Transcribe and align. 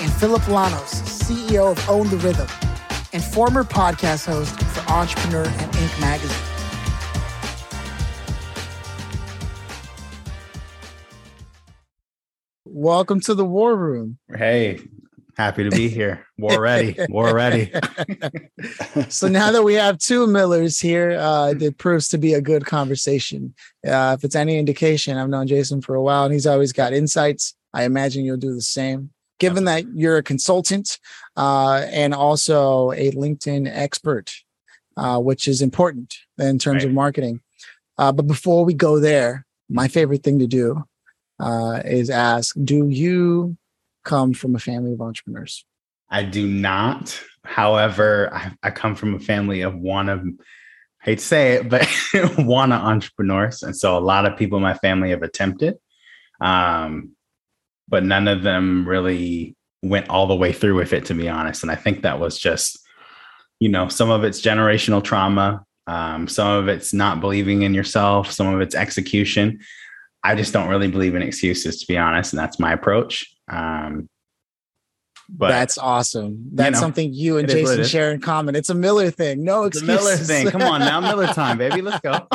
and 0.00 0.12
Phillip 0.12 0.42
Lanos, 0.42 1.02
CEO 1.02 1.72
of 1.72 1.90
Own 1.90 2.08
the 2.08 2.18
Rhythm, 2.18 2.46
and 3.12 3.22
former 3.22 3.64
podcast 3.64 4.26
host 4.26 4.58
for 4.60 4.92
Entrepreneur 4.92 5.44
and 5.44 5.72
Inc. 5.72 6.00
magazine. 6.00 6.36
Welcome 12.64 13.18
to 13.22 13.34
the 13.34 13.44
War 13.44 13.74
Room. 13.74 14.18
Hey, 14.32 14.78
happy 15.36 15.64
to 15.64 15.70
be 15.70 15.88
here. 15.88 16.24
War 16.38 16.60
ready. 16.60 16.96
War 17.08 17.34
ready. 17.34 17.72
so 19.08 19.26
now 19.26 19.50
that 19.50 19.64
we 19.64 19.74
have 19.74 19.98
two 19.98 20.28
Millers 20.28 20.78
here, 20.78 21.18
uh, 21.18 21.54
it 21.58 21.76
proves 21.78 22.06
to 22.08 22.18
be 22.18 22.34
a 22.34 22.40
good 22.40 22.66
conversation. 22.66 23.52
Uh, 23.84 24.14
if 24.16 24.22
it's 24.22 24.36
any 24.36 24.58
indication, 24.58 25.18
I've 25.18 25.28
known 25.28 25.48
Jason 25.48 25.80
for 25.80 25.96
a 25.96 26.02
while 26.02 26.24
and 26.24 26.32
he's 26.32 26.46
always 26.46 26.72
got 26.72 26.92
insights. 26.92 27.56
I 27.74 27.82
imagine 27.82 28.24
you'll 28.24 28.36
do 28.36 28.54
the 28.54 28.62
same. 28.62 29.10
Given 29.38 29.64
that 29.64 29.84
you're 29.94 30.16
a 30.16 30.22
consultant 30.22 30.98
uh, 31.36 31.86
and 31.90 32.12
also 32.12 32.92
a 32.92 33.12
LinkedIn 33.12 33.70
expert, 33.72 34.32
uh, 34.96 35.20
which 35.20 35.46
is 35.46 35.62
important 35.62 36.16
in 36.38 36.58
terms 36.58 36.82
right. 36.82 36.88
of 36.88 36.92
marketing. 36.92 37.40
Uh, 37.96 38.12
but 38.12 38.26
before 38.26 38.64
we 38.64 38.74
go 38.74 38.98
there, 38.98 39.46
my 39.68 39.88
favorite 39.88 40.22
thing 40.22 40.38
to 40.38 40.46
do 40.46 40.84
uh, 41.40 41.82
is 41.84 42.10
ask 42.10 42.56
Do 42.62 42.88
you 42.88 43.56
come 44.04 44.32
from 44.32 44.54
a 44.54 44.58
family 44.58 44.92
of 44.92 45.00
entrepreneurs? 45.00 45.64
I 46.10 46.22
do 46.22 46.46
not. 46.46 47.20
However, 47.44 48.30
I, 48.32 48.52
I 48.62 48.70
come 48.70 48.94
from 48.94 49.14
a 49.14 49.20
family 49.20 49.62
of 49.62 49.74
one 49.74 50.08
of, 50.08 50.20
I 50.20 51.04
hate 51.04 51.18
to 51.18 51.24
say 51.24 51.54
it, 51.54 51.68
but 51.68 51.86
one 52.38 52.72
of 52.72 52.82
entrepreneurs. 52.82 53.62
And 53.62 53.76
so 53.76 53.96
a 53.96 54.00
lot 54.00 54.26
of 54.26 54.38
people 54.38 54.56
in 54.56 54.62
my 54.62 54.74
family 54.74 55.10
have 55.10 55.22
attempted. 55.22 55.76
Um, 56.40 57.12
but 57.88 58.04
none 58.04 58.28
of 58.28 58.42
them 58.42 58.86
really 58.86 59.56
went 59.82 60.08
all 60.08 60.26
the 60.26 60.36
way 60.36 60.52
through 60.52 60.74
with 60.74 60.92
it, 60.92 61.04
to 61.06 61.14
be 61.14 61.28
honest. 61.28 61.62
And 61.62 61.72
I 61.72 61.76
think 61.76 62.02
that 62.02 62.20
was 62.20 62.38
just, 62.38 62.78
you 63.60 63.68
know, 63.68 63.88
some 63.88 64.10
of 64.10 64.24
it's 64.24 64.40
generational 64.40 65.02
trauma, 65.02 65.64
um, 65.86 66.28
some 66.28 66.48
of 66.48 66.68
it's 66.68 66.92
not 66.92 67.20
believing 67.20 67.62
in 67.62 67.74
yourself, 67.74 68.30
some 68.30 68.52
of 68.52 68.60
it's 68.60 68.74
execution. 68.74 69.60
I 70.24 70.34
just 70.34 70.52
don't 70.52 70.68
really 70.68 70.90
believe 70.90 71.14
in 71.14 71.22
excuses, 71.22 71.80
to 71.80 71.86
be 71.86 71.96
honest, 71.96 72.32
and 72.32 72.40
that's 72.40 72.58
my 72.58 72.72
approach. 72.72 73.26
Um, 73.50 74.08
but 75.28 75.48
that's 75.48 75.76
awesome. 75.76 76.48
That's 76.52 76.68
you 76.68 76.70
know, 76.72 76.78
something 76.80 77.12
you 77.12 77.36
and 77.36 77.46
Jason 77.48 77.84
share 77.84 78.12
in 78.12 78.20
common. 78.20 78.56
It's 78.56 78.70
a 78.70 78.74
Miller 78.74 79.10
thing. 79.10 79.44
No 79.44 79.64
it's 79.64 79.76
excuses. 79.76 80.04
Miller 80.04 80.16
thing. 80.16 80.50
Come 80.50 80.62
on 80.62 80.80
now, 80.80 81.00
Miller 81.00 81.26
time, 81.26 81.58
baby. 81.58 81.82
Let's 81.82 82.00
go. 82.00 82.26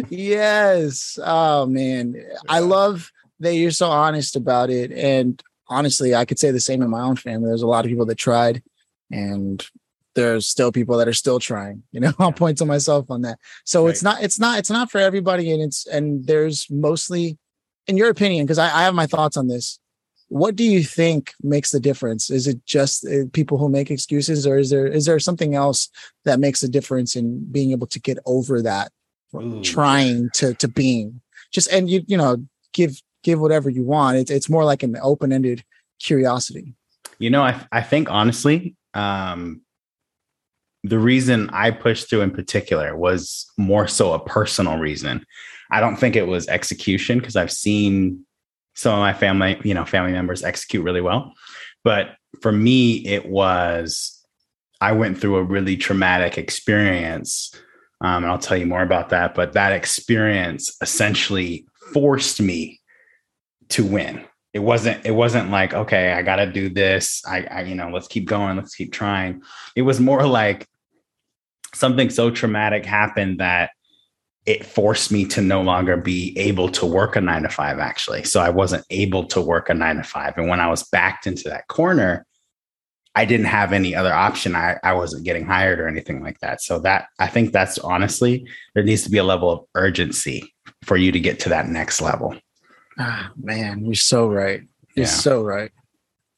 yes. 0.10 1.18
Oh 1.24 1.64
man, 1.66 2.22
I 2.48 2.58
love 2.58 3.10
that 3.40 3.54
you're 3.54 3.70
so 3.70 3.88
honest 3.88 4.36
about 4.36 4.68
it. 4.68 4.92
And 4.92 5.42
honestly, 5.68 6.14
I 6.14 6.26
could 6.26 6.38
say 6.38 6.50
the 6.50 6.60
same 6.60 6.82
in 6.82 6.90
my 6.90 7.00
own 7.00 7.16
family. 7.16 7.48
There's 7.48 7.62
a 7.62 7.66
lot 7.66 7.86
of 7.86 7.88
people 7.88 8.06
that 8.06 8.16
tried, 8.16 8.62
and 9.10 9.66
there's 10.14 10.46
still 10.46 10.72
people 10.72 10.98
that 10.98 11.08
are 11.08 11.14
still 11.14 11.38
trying. 11.38 11.84
You 11.92 12.00
know, 12.00 12.12
I'll 12.18 12.32
point 12.32 12.58
to 12.58 12.66
myself 12.66 13.10
on 13.10 13.22
that. 13.22 13.38
So 13.64 13.84
right. 13.84 13.90
it's 13.90 14.02
not. 14.02 14.22
It's 14.22 14.38
not. 14.38 14.58
It's 14.58 14.70
not 14.70 14.90
for 14.90 14.98
everybody, 14.98 15.50
and 15.52 15.62
it's 15.62 15.86
and 15.86 16.26
there's 16.26 16.66
mostly, 16.70 17.38
in 17.86 17.96
your 17.96 18.10
opinion, 18.10 18.44
because 18.44 18.58
I, 18.58 18.66
I 18.66 18.82
have 18.82 18.94
my 18.94 19.06
thoughts 19.06 19.38
on 19.38 19.48
this 19.48 19.80
what 20.28 20.56
do 20.56 20.64
you 20.64 20.82
think 20.82 21.32
makes 21.42 21.70
the 21.70 21.80
difference? 21.80 22.30
Is 22.30 22.46
it 22.46 22.64
just 22.66 23.06
uh, 23.06 23.26
people 23.32 23.58
who 23.58 23.68
make 23.68 23.90
excuses 23.90 24.46
or 24.46 24.58
is 24.58 24.70
there 24.70 24.86
is 24.86 25.06
there 25.06 25.20
something 25.20 25.54
else 25.54 25.88
that 26.24 26.40
makes 26.40 26.62
a 26.62 26.68
difference 26.68 27.14
in 27.14 27.44
being 27.52 27.70
able 27.70 27.86
to 27.88 28.00
get 28.00 28.18
over 28.26 28.60
that 28.62 28.90
Ooh. 29.34 29.62
trying 29.62 30.30
to 30.34 30.54
to 30.54 30.68
being? 30.68 31.20
Just 31.52 31.70
and 31.70 31.88
you 31.88 32.02
you 32.06 32.16
know 32.16 32.44
give 32.72 33.00
give 33.22 33.40
whatever 33.40 33.70
you 33.70 33.84
want. 33.84 34.16
It's 34.16 34.30
it's 34.30 34.50
more 34.50 34.64
like 34.64 34.82
an 34.82 34.96
open-ended 35.00 35.64
curiosity. 36.00 36.74
You 37.18 37.30
know 37.30 37.42
i 37.42 37.64
i 37.72 37.80
think 37.80 38.10
honestly 38.10 38.76
um 38.94 39.62
the 40.82 40.98
reason 40.98 41.48
i 41.50 41.70
pushed 41.70 42.10
through 42.10 42.20
in 42.20 42.30
particular 42.30 42.96
was 42.96 43.46
more 43.56 43.86
so 43.86 44.12
a 44.12 44.24
personal 44.24 44.78
reason. 44.78 45.24
I 45.70 45.80
don't 45.80 45.96
think 45.96 46.14
it 46.14 46.26
was 46.26 46.48
execution 46.48 47.18
because 47.18 47.36
i've 47.36 47.52
seen 47.52 48.25
some 48.76 48.94
of 48.94 49.00
my 49.00 49.12
family, 49.14 49.60
you 49.64 49.74
know, 49.74 49.84
family 49.84 50.12
members 50.12 50.44
execute 50.44 50.84
really 50.84 51.00
well. 51.00 51.32
But 51.82 52.14
for 52.40 52.52
me, 52.52 53.04
it 53.06 53.26
was 53.26 54.16
I 54.80 54.92
went 54.92 55.18
through 55.18 55.36
a 55.36 55.42
really 55.42 55.76
traumatic 55.76 56.38
experience. 56.38 57.54
Um, 58.02 58.24
and 58.24 58.26
I'll 58.26 58.38
tell 58.38 58.56
you 58.56 58.66
more 58.66 58.82
about 58.82 59.08
that. 59.08 59.34
But 59.34 59.54
that 59.54 59.72
experience 59.72 60.76
essentially 60.82 61.66
forced 61.92 62.40
me 62.40 62.80
to 63.70 63.84
win. 63.84 64.24
It 64.52 64.58
wasn't, 64.60 65.04
it 65.04 65.12
wasn't 65.12 65.50
like, 65.50 65.74
okay, 65.74 66.12
I 66.12 66.22
gotta 66.22 66.50
do 66.50 66.68
this. 66.68 67.22
I, 67.26 67.42
I, 67.44 67.62
you 67.62 67.74
know, 67.74 67.90
let's 67.90 68.08
keep 68.08 68.26
going, 68.26 68.56
let's 68.56 68.74
keep 68.74 68.92
trying. 68.92 69.42
It 69.74 69.82
was 69.82 70.00
more 70.00 70.26
like 70.26 70.66
something 71.74 72.10
so 72.10 72.30
traumatic 72.30 72.84
happened 72.84 73.40
that 73.40 73.70
it 74.46 74.64
forced 74.64 75.10
me 75.10 75.24
to 75.24 75.42
no 75.42 75.60
longer 75.60 75.96
be 75.96 76.32
able 76.38 76.68
to 76.68 76.86
work 76.86 77.16
a 77.16 77.20
nine 77.20 77.42
to 77.42 77.48
five, 77.48 77.80
actually. 77.80 78.22
So 78.22 78.40
I 78.40 78.48
wasn't 78.48 78.84
able 78.90 79.26
to 79.26 79.40
work 79.40 79.68
a 79.68 79.74
nine 79.74 79.96
to 79.96 80.04
five. 80.04 80.34
And 80.38 80.48
when 80.48 80.60
I 80.60 80.68
was 80.68 80.84
backed 80.84 81.26
into 81.26 81.48
that 81.48 81.66
corner, 81.66 82.24
I 83.16 83.24
didn't 83.24 83.46
have 83.46 83.72
any 83.72 83.94
other 83.94 84.12
option. 84.12 84.54
I, 84.54 84.76
I 84.84 84.92
wasn't 84.92 85.24
getting 85.24 85.46
hired 85.46 85.80
or 85.80 85.88
anything 85.88 86.22
like 86.22 86.38
that. 86.40 86.62
So 86.62 86.78
that 86.80 87.08
I 87.18 87.26
think 87.26 87.52
that's 87.52 87.78
honestly, 87.78 88.46
there 88.74 88.84
needs 88.84 89.02
to 89.02 89.10
be 89.10 89.18
a 89.18 89.24
level 89.24 89.50
of 89.50 89.64
urgency 89.74 90.54
for 90.84 90.96
you 90.96 91.10
to 91.10 91.18
get 91.18 91.40
to 91.40 91.48
that 91.48 91.66
next 91.68 92.00
level. 92.00 92.36
Ah, 92.98 93.32
man, 93.36 93.84
you're 93.84 93.94
so 93.94 94.28
right. 94.28 94.62
You're 94.94 95.06
yeah. 95.06 95.10
so 95.10 95.42
right. 95.42 95.72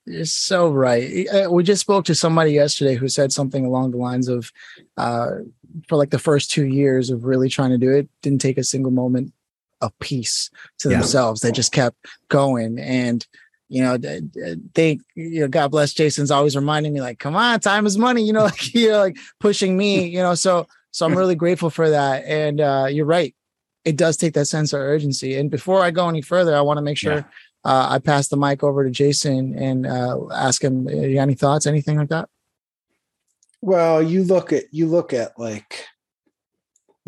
You're 0.06 0.24
so 0.24 0.70
right. 0.70 1.26
Uh, 1.28 1.50
we 1.50 1.62
just 1.62 1.82
spoke 1.82 2.06
to 2.06 2.14
somebody 2.14 2.52
yesterday 2.52 2.94
who 2.94 3.08
said 3.08 3.32
something 3.32 3.66
along 3.66 3.90
the 3.90 3.98
lines 3.98 4.28
of, 4.28 4.50
uh, 4.96 5.30
for 5.88 5.96
like 5.96 6.10
the 6.10 6.18
first 6.18 6.50
two 6.50 6.66
years 6.66 7.10
of 7.10 7.24
really 7.24 7.48
trying 7.48 7.70
to 7.70 7.78
do 7.78 7.90
it, 7.90 8.08
didn't 8.22 8.40
take 8.40 8.58
a 8.58 8.64
single 8.64 8.92
moment 8.92 9.32
of 9.80 9.96
peace 10.00 10.50
to 10.78 10.90
yeah. 10.90 10.98
themselves. 10.98 11.40
They 11.40 11.52
just 11.52 11.72
kept 11.72 11.96
going. 12.28 12.78
And, 12.78 13.26
you 13.68 13.82
know, 13.82 13.96
they, 13.96 14.98
you 15.14 15.40
know, 15.40 15.48
God 15.48 15.70
bless 15.70 15.92
Jason's 15.92 16.30
always 16.30 16.56
reminding 16.56 16.92
me, 16.92 17.00
like, 17.00 17.18
come 17.18 17.36
on, 17.36 17.60
time 17.60 17.86
is 17.86 17.98
money, 17.98 18.22
you 18.22 18.32
know, 18.32 18.44
like, 18.44 18.74
you 18.74 18.90
know, 18.90 18.98
like 18.98 19.18
pushing 19.40 19.76
me, 19.76 20.06
you 20.08 20.18
know, 20.18 20.34
so, 20.34 20.66
so 20.90 21.06
I'm 21.06 21.14
really 21.14 21.34
grateful 21.34 21.70
for 21.70 21.90
that. 21.90 22.24
And 22.24 22.60
uh, 22.60 22.86
you're 22.90 23.06
right. 23.06 23.34
It 23.84 23.96
does 23.96 24.16
take 24.16 24.34
that 24.34 24.46
sense 24.46 24.72
of 24.72 24.80
urgency. 24.80 25.36
And 25.36 25.50
before 25.50 25.82
I 25.82 25.90
go 25.90 26.08
any 26.08 26.22
further, 26.22 26.56
I 26.56 26.60
want 26.60 26.78
to 26.78 26.82
make 26.82 26.98
sure 26.98 27.14
yeah. 27.14 27.22
uh, 27.64 27.88
I 27.90 27.98
pass 27.98 28.28
the 28.28 28.36
mic 28.36 28.62
over 28.62 28.84
to 28.84 28.90
Jason 28.90 29.56
and 29.56 29.86
uh, 29.86 30.28
ask 30.32 30.62
him, 30.62 30.88
you 30.88 31.14
got 31.14 31.22
any 31.22 31.34
thoughts, 31.34 31.66
anything 31.66 31.98
like 31.98 32.08
that? 32.08 32.28
Well, 33.60 34.02
you 34.02 34.24
look 34.24 34.52
at 34.52 34.64
you 34.70 34.86
look 34.86 35.12
at 35.12 35.38
like 35.38 35.84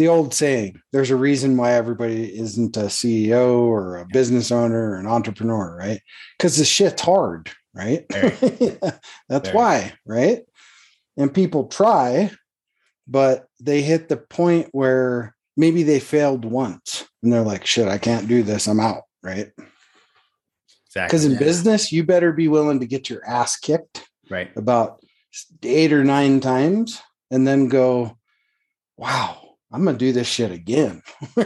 the 0.01 0.09
old 0.09 0.33
saying, 0.33 0.81
there's 0.93 1.11
a 1.11 1.17
reason 1.17 1.59
why 1.59 1.73
everybody 1.73 2.35
isn't 2.39 2.77
a 2.79 2.85
CEO 2.85 3.61
or 3.61 3.99
a 3.99 4.07
business 4.07 4.51
owner 4.51 4.93
or 4.93 4.97
an 4.97 5.07
entrepreneur, 5.07 5.77
right? 5.77 6.01
Because 6.39 6.57
the 6.57 6.65
shit's 6.65 7.03
hard, 7.03 7.51
right? 7.75 8.07
That's 9.29 9.51
why, 9.53 9.93
right? 10.07 10.41
And 11.19 11.35
people 11.35 11.67
try, 11.67 12.31
but 13.07 13.47
they 13.61 13.83
hit 13.83 14.09
the 14.09 14.17
point 14.17 14.69
where 14.73 15.37
maybe 15.59 15.83
they 15.83 16.01
failed 16.01 16.47
once 16.47 17.07
and 17.23 17.31
they're 17.31 17.43
like, 17.43 17.67
shit, 17.67 17.87
I 17.87 17.99
can't 17.99 18.27
do 18.27 18.43
this. 18.43 18.69
I'm 18.69 18.81
out, 18.81 19.03
right? 19.23 19.51
Exactly. 20.87 21.07
Because 21.07 21.25
in 21.27 21.33
yeah. 21.33 21.39
business, 21.41 21.93
you 21.93 22.05
better 22.05 22.33
be 22.33 22.49
willing 22.49 22.81
to 22.81 22.87
get 22.87 23.11
your 23.11 23.23
ass 23.27 23.59
kicked. 23.59 24.09
Right. 24.31 24.51
About 24.57 25.05
eight 25.63 25.93
or 25.93 26.05
nine 26.05 26.41
times 26.41 27.01
and 27.31 27.47
then 27.47 27.69
go, 27.69 28.17
wow, 28.97 29.51
I'm 29.73 29.85
gonna 29.85 29.97
do 29.97 30.13
this 30.13 30.27
shit 30.27 30.51
again. 30.51 31.01
Woo! 31.37 31.45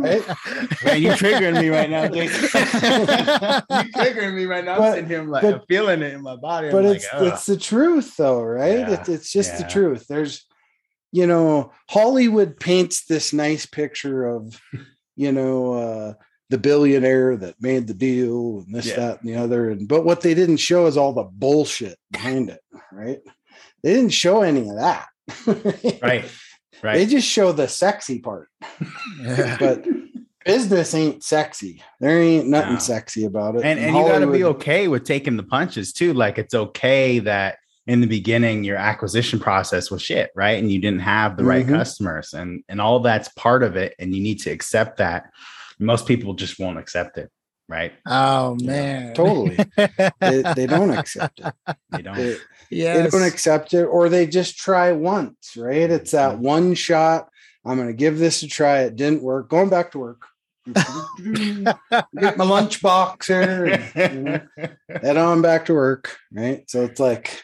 right? 0.00 0.26
Man, 0.82 1.02
you 1.02 1.10
triggering 1.10 1.60
me 1.60 1.68
right 1.68 1.90
now, 1.90 2.08
Jason. 2.08 2.44
you 2.44 3.92
triggering 3.92 4.34
me 4.34 4.46
right 4.46 4.64
now. 4.64 4.78
But, 4.78 4.84
I'm 4.84 4.94
sitting 4.94 5.10
here, 5.10 5.20
I'm 5.20 5.28
like, 5.28 5.42
but, 5.42 5.54
I'm 5.54 5.60
feeling 5.68 6.02
it 6.02 6.14
in 6.14 6.22
my 6.22 6.36
body. 6.36 6.70
But 6.70 6.86
I'm 6.86 6.92
it's 6.92 7.12
like, 7.12 7.34
it's 7.34 7.44
the 7.44 7.58
truth, 7.58 8.16
though, 8.16 8.42
right? 8.42 8.80
Yeah, 8.80 8.90
it's 8.92 9.08
it's 9.10 9.32
just 9.32 9.52
yeah. 9.52 9.62
the 9.62 9.68
truth. 9.68 10.06
There's, 10.08 10.46
you 11.12 11.26
know, 11.26 11.72
Hollywood 11.90 12.58
paints 12.58 13.04
this 13.04 13.34
nice 13.34 13.66
picture 13.66 14.24
of, 14.24 14.58
you 15.16 15.30
know, 15.30 15.74
uh, 15.74 16.14
the 16.50 16.58
billionaire 16.58 17.36
that 17.36 17.54
made 17.60 17.86
the 17.86 17.94
deal 17.94 18.62
and 18.66 18.74
this, 18.74 18.86
Yeah. 18.86 18.96
that, 18.96 19.22
and 19.22 19.28
the 19.30 19.36
other. 19.36 19.70
And 19.70 19.88
but 19.88 20.04
what 20.04 20.20
they 20.20 20.34
didn't 20.34 20.58
show 20.58 20.86
is 20.86 20.96
all 20.96 21.12
the 21.12 21.24
bullshit 21.24 21.96
behind 22.10 22.50
it, 22.50 22.60
right? 22.92 23.18
They 23.82 23.94
didn't 23.94 24.12
show 24.12 24.42
any 24.42 24.68
of 24.68 24.76
that. 24.76 25.06
Right. 26.02 26.24
Right. 26.82 26.94
They 26.98 27.06
just 27.06 27.26
show 27.26 27.52
the 27.52 27.66
sexy 27.68 28.18
part. 28.18 28.48
But 29.58 29.86
business 30.44 30.94
ain't 30.94 31.22
sexy. 31.24 31.82
There 32.00 32.20
ain't 32.20 32.48
nothing 32.48 32.74
No. 32.74 32.78
sexy 32.78 33.24
about 33.24 33.56
it. 33.56 33.64
and 33.64 33.78
and 33.80 33.96
you 33.96 34.02
got 34.02 34.18
to 34.18 34.30
be 34.30 34.44
okay 34.44 34.88
with 34.88 35.04
taking 35.04 35.36
the 35.36 35.42
punches 35.42 35.92
too. 35.92 36.12
Like 36.12 36.36
it's 36.38 36.54
okay 36.54 37.20
that 37.20 37.56
in 37.86 38.00
the 38.00 38.06
beginning 38.06 38.64
your 38.64 38.76
acquisition 38.76 39.38
process 39.40 39.90
was 39.90 40.02
shit, 40.02 40.30
right? 40.34 40.58
And 40.58 40.70
you 40.70 40.80
didn't 40.80 41.00
have 41.00 41.36
the 41.36 41.44
right 41.44 41.66
Mhm. 41.66 41.70
customers, 41.76 42.34
and 42.34 42.62
and 42.68 42.80
all 42.80 43.00
that's 43.00 43.28
part 43.30 43.62
of 43.62 43.76
it, 43.76 43.94
and 43.98 44.14
you 44.14 44.22
need 44.22 44.40
to 44.42 44.50
accept 44.50 44.98
that. 44.98 45.24
Most 45.84 46.06
people 46.06 46.34
just 46.34 46.58
won't 46.58 46.78
accept 46.78 47.18
it, 47.18 47.30
right? 47.68 47.92
oh 48.06 48.56
man. 48.60 49.14
Totally. 49.14 49.56
they, 50.20 50.42
they 50.56 50.66
don't 50.68 50.90
accept 50.90 51.40
it. 51.40 51.54
They 51.90 52.02
don't. 52.02 52.16
They, 52.16 52.36
yes. 52.70 53.12
they 53.12 53.18
don't 53.18 53.26
accept 53.26 53.74
it, 53.74 53.84
or 53.84 54.08
they 54.08 54.26
just 54.26 54.56
try 54.56 54.92
once, 54.92 55.56
right? 55.56 55.90
It's 55.90 56.12
that 56.12 56.38
one 56.38 56.74
shot. 56.74 57.28
I'm 57.64 57.76
going 57.76 57.88
to 57.88 57.94
give 57.94 58.18
this 58.18 58.42
a 58.42 58.48
try. 58.48 58.80
It 58.80 58.96
didn't 58.96 59.22
work. 59.22 59.48
Going 59.48 59.70
back 59.70 59.92
to 59.92 59.98
work. 59.98 60.26
Get 60.66 62.38
my 62.38 62.44
lunch 62.44 62.80
box 62.80 63.26
here. 63.26 63.64
and, 63.94 64.14
you 64.14 64.22
know, 64.22 64.40
head 65.02 65.16
on 65.16 65.42
back 65.42 65.66
to 65.66 65.74
work. 65.74 66.16
Right. 66.32 66.68
So 66.70 66.84
it's 66.84 67.00
like 67.00 67.42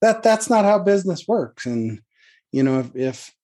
that. 0.00 0.22
That's 0.22 0.48
not 0.48 0.64
how 0.64 0.78
business 0.78 1.26
works. 1.28 1.66
And 1.66 2.00
you 2.52 2.62
know, 2.62 2.80
if 2.80 2.96
if 2.96 3.34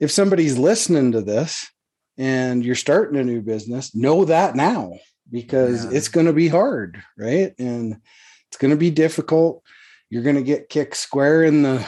if 0.00 0.10
somebody's 0.10 0.58
listening 0.58 1.12
to 1.12 1.22
this 1.22 1.70
and 2.18 2.64
you're 2.64 2.74
starting 2.74 3.18
a 3.18 3.24
new 3.24 3.42
business, 3.42 3.94
know 3.94 4.24
that 4.24 4.54
now 4.56 4.92
because 5.30 5.84
Yeah. 5.84 5.90
it's 5.98 6.08
going 6.08 6.26
to 6.26 6.32
be 6.32 6.48
hard, 6.48 7.02
right? 7.18 7.54
And 7.58 8.00
it's 8.48 8.56
going 8.58 8.70
to 8.70 8.76
be 8.76 8.90
difficult. 8.90 9.62
You're 10.10 10.22
going 10.22 10.36
to 10.36 10.42
get 10.42 10.68
kicked 10.68 10.96
square 10.96 11.42
in 11.44 11.62
the 11.62 11.86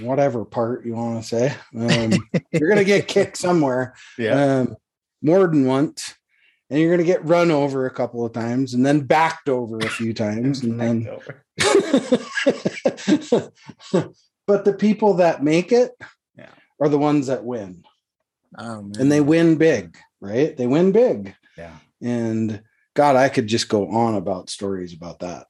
whatever 0.00 0.44
part 0.44 0.84
you 0.86 0.94
want 0.94 1.22
to 1.22 1.28
say. 1.28 1.54
Um, 1.76 2.12
you're 2.52 2.68
going 2.68 2.78
to 2.78 2.84
get 2.84 3.08
kicked 3.08 3.36
somewhere 3.36 3.94
yeah. 4.18 4.60
um, 4.60 4.76
more 5.22 5.46
than 5.46 5.64
once, 5.66 6.14
and 6.70 6.78
you're 6.80 6.90
going 6.90 7.06
to 7.06 7.12
get 7.12 7.24
run 7.24 7.50
over 7.50 7.86
a 7.86 7.90
couple 7.94 8.24
of 8.24 8.32
times, 8.32 8.74
and 8.74 8.84
then 8.84 9.00
backed 9.00 9.48
over 9.48 9.78
a 9.78 9.88
few 9.88 10.12
times, 10.14 10.62
and 10.62 10.80
then. 10.80 11.08
but 14.46 14.64
the 14.64 14.74
people 14.78 15.14
that 15.14 15.42
make 15.42 15.72
it 15.72 15.92
Yeah. 16.36 16.48
are 16.80 16.88
the 16.88 16.98
ones 16.98 17.28
that 17.28 17.44
win, 17.44 17.84
Oh, 18.56 18.78
and 18.98 19.10
they 19.10 19.20
win 19.20 19.56
big, 19.56 19.96
right? 20.20 20.56
They 20.56 20.66
win 20.66 20.92
big, 20.92 21.34
yeah. 21.58 21.76
and 22.02 22.62
God, 22.94 23.16
I 23.16 23.28
could 23.28 23.48
just 23.48 23.68
go 23.68 23.88
on 23.88 24.14
about 24.14 24.48
stories 24.48 24.92
about 24.94 25.18
that. 25.18 25.46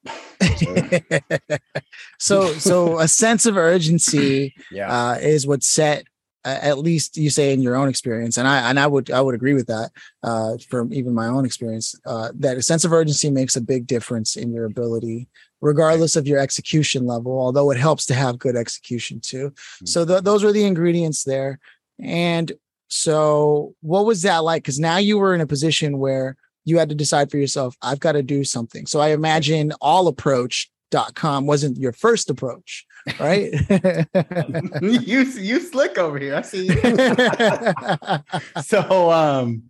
so 2.18 2.46
so 2.58 2.98
a 2.98 3.08
sense 3.08 3.46
of 3.46 3.56
urgency 3.56 4.54
Yeah. 4.70 4.90
uh, 5.10 5.14
is 5.16 5.46
what 5.46 5.62
set 5.62 6.04
uh, 6.44 6.58
at 6.60 6.78
least 6.78 7.16
you 7.16 7.30
say 7.30 7.52
in 7.54 7.62
your 7.62 7.74
own 7.76 7.88
experience 7.88 8.36
and 8.36 8.46
i 8.46 8.68
and 8.68 8.78
i 8.78 8.86
would 8.86 9.10
i 9.10 9.20
would 9.20 9.34
agree 9.34 9.54
with 9.54 9.66
that 9.66 9.90
uh, 10.22 10.56
from 10.68 10.92
even 10.92 11.14
my 11.14 11.26
own 11.26 11.44
experience 11.46 11.94
uh, 12.06 12.30
that 12.34 12.56
a 12.58 12.62
sense 12.62 12.84
of 12.84 12.92
urgency 12.92 13.30
makes 13.30 13.56
a 13.56 13.60
big 13.60 13.86
difference 13.86 14.36
in 14.36 14.52
your 14.52 14.66
ability 14.66 15.28
regardless 15.62 16.16
of 16.16 16.26
your 16.26 16.38
execution 16.38 17.06
level 17.06 17.38
although 17.38 17.70
it 17.70 17.78
helps 17.78 18.04
to 18.06 18.14
have 18.14 18.38
good 18.38 18.56
execution 18.56 19.20
too 19.20 19.52
so 19.84 20.04
th- 20.04 20.22
those 20.22 20.44
were 20.44 20.52
the 20.52 20.64
ingredients 20.64 21.24
there 21.24 21.58
and 21.98 22.52
so 22.96 23.74
what 23.80 24.06
was 24.06 24.22
that 24.22 24.44
like 24.44 24.62
because 24.62 24.78
now 24.78 24.98
you 24.98 25.18
were 25.18 25.34
in 25.34 25.40
a 25.40 25.46
position 25.46 25.98
where 25.98 26.36
you 26.64 26.78
had 26.78 26.88
to 26.88 26.94
decide 26.94 27.30
for 27.30 27.38
yourself 27.38 27.76
i've 27.82 27.98
got 27.98 28.12
to 28.12 28.22
do 28.22 28.44
something 28.44 28.86
so 28.86 29.00
i 29.00 29.08
imagine 29.08 29.72
allapproach.com 29.82 31.46
wasn't 31.46 31.76
your 31.76 31.92
first 31.92 32.30
approach 32.30 32.86
right 33.18 33.52
you 34.80 35.22
you 35.22 35.60
slick 35.60 35.98
over 35.98 36.18
here. 36.18 36.36
I 36.36 36.42
see. 36.42 36.66
You. 36.68 38.62
so 38.62 39.10
um 39.10 39.64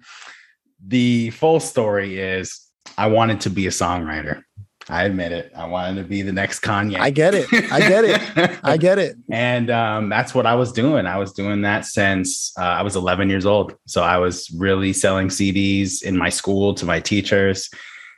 the 0.87 1.31
full 1.31 1.61
story 1.61 2.21
is 2.21 2.61
I 2.97 3.07
wanted 3.09 3.41
to 3.43 3.51
be 3.51 3.67
a 3.67 3.71
songwriter. 3.71 4.43
I 4.89 5.05
admit 5.05 5.33
it. 5.33 5.51
I 5.57 5.67
wanted 5.67 6.03
to 6.03 6.09
be 6.09 6.23
the 6.23 6.33
next 6.33 6.61
Kanye. 6.61 6.99
I 6.99 7.11
get 7.11 7.35
it. 7.35 7.47
I 7.73 7.81
get 7.81 8.05
it. 8.05 8.59
I 8.63 8.77
get 8.77 8.99
it. 8.99 9.17
and 9.31 9.71
um, 9.71 10.09
that's 10.11 10.35
what 10.35 10.45
I 10.45 10.55
was 10.55 10.73
doing. 10.73 11.07
I 11.07 11.17
was 11.17 11.33
doing 11.33 11.63
that 11.63 11.87
since 11.87 12.53
uh, 12.59 12.63
I 12.63 12.83
was 12.83 12.95
11 12.95 13.31
years 13.31 13.47
old. 13.47 13.75
So 13.87 14.03
I 14.03 14.19
was 14.19 14.51
really 14.51 14.93
selling 14.93 15.29
CDs 15.29 16.03
in 16.03 16.19
my 16.19 16.29
school 16.29 16.75
to 16.75 16.85
my 16.85 17.01
teachers. 17.01 17.71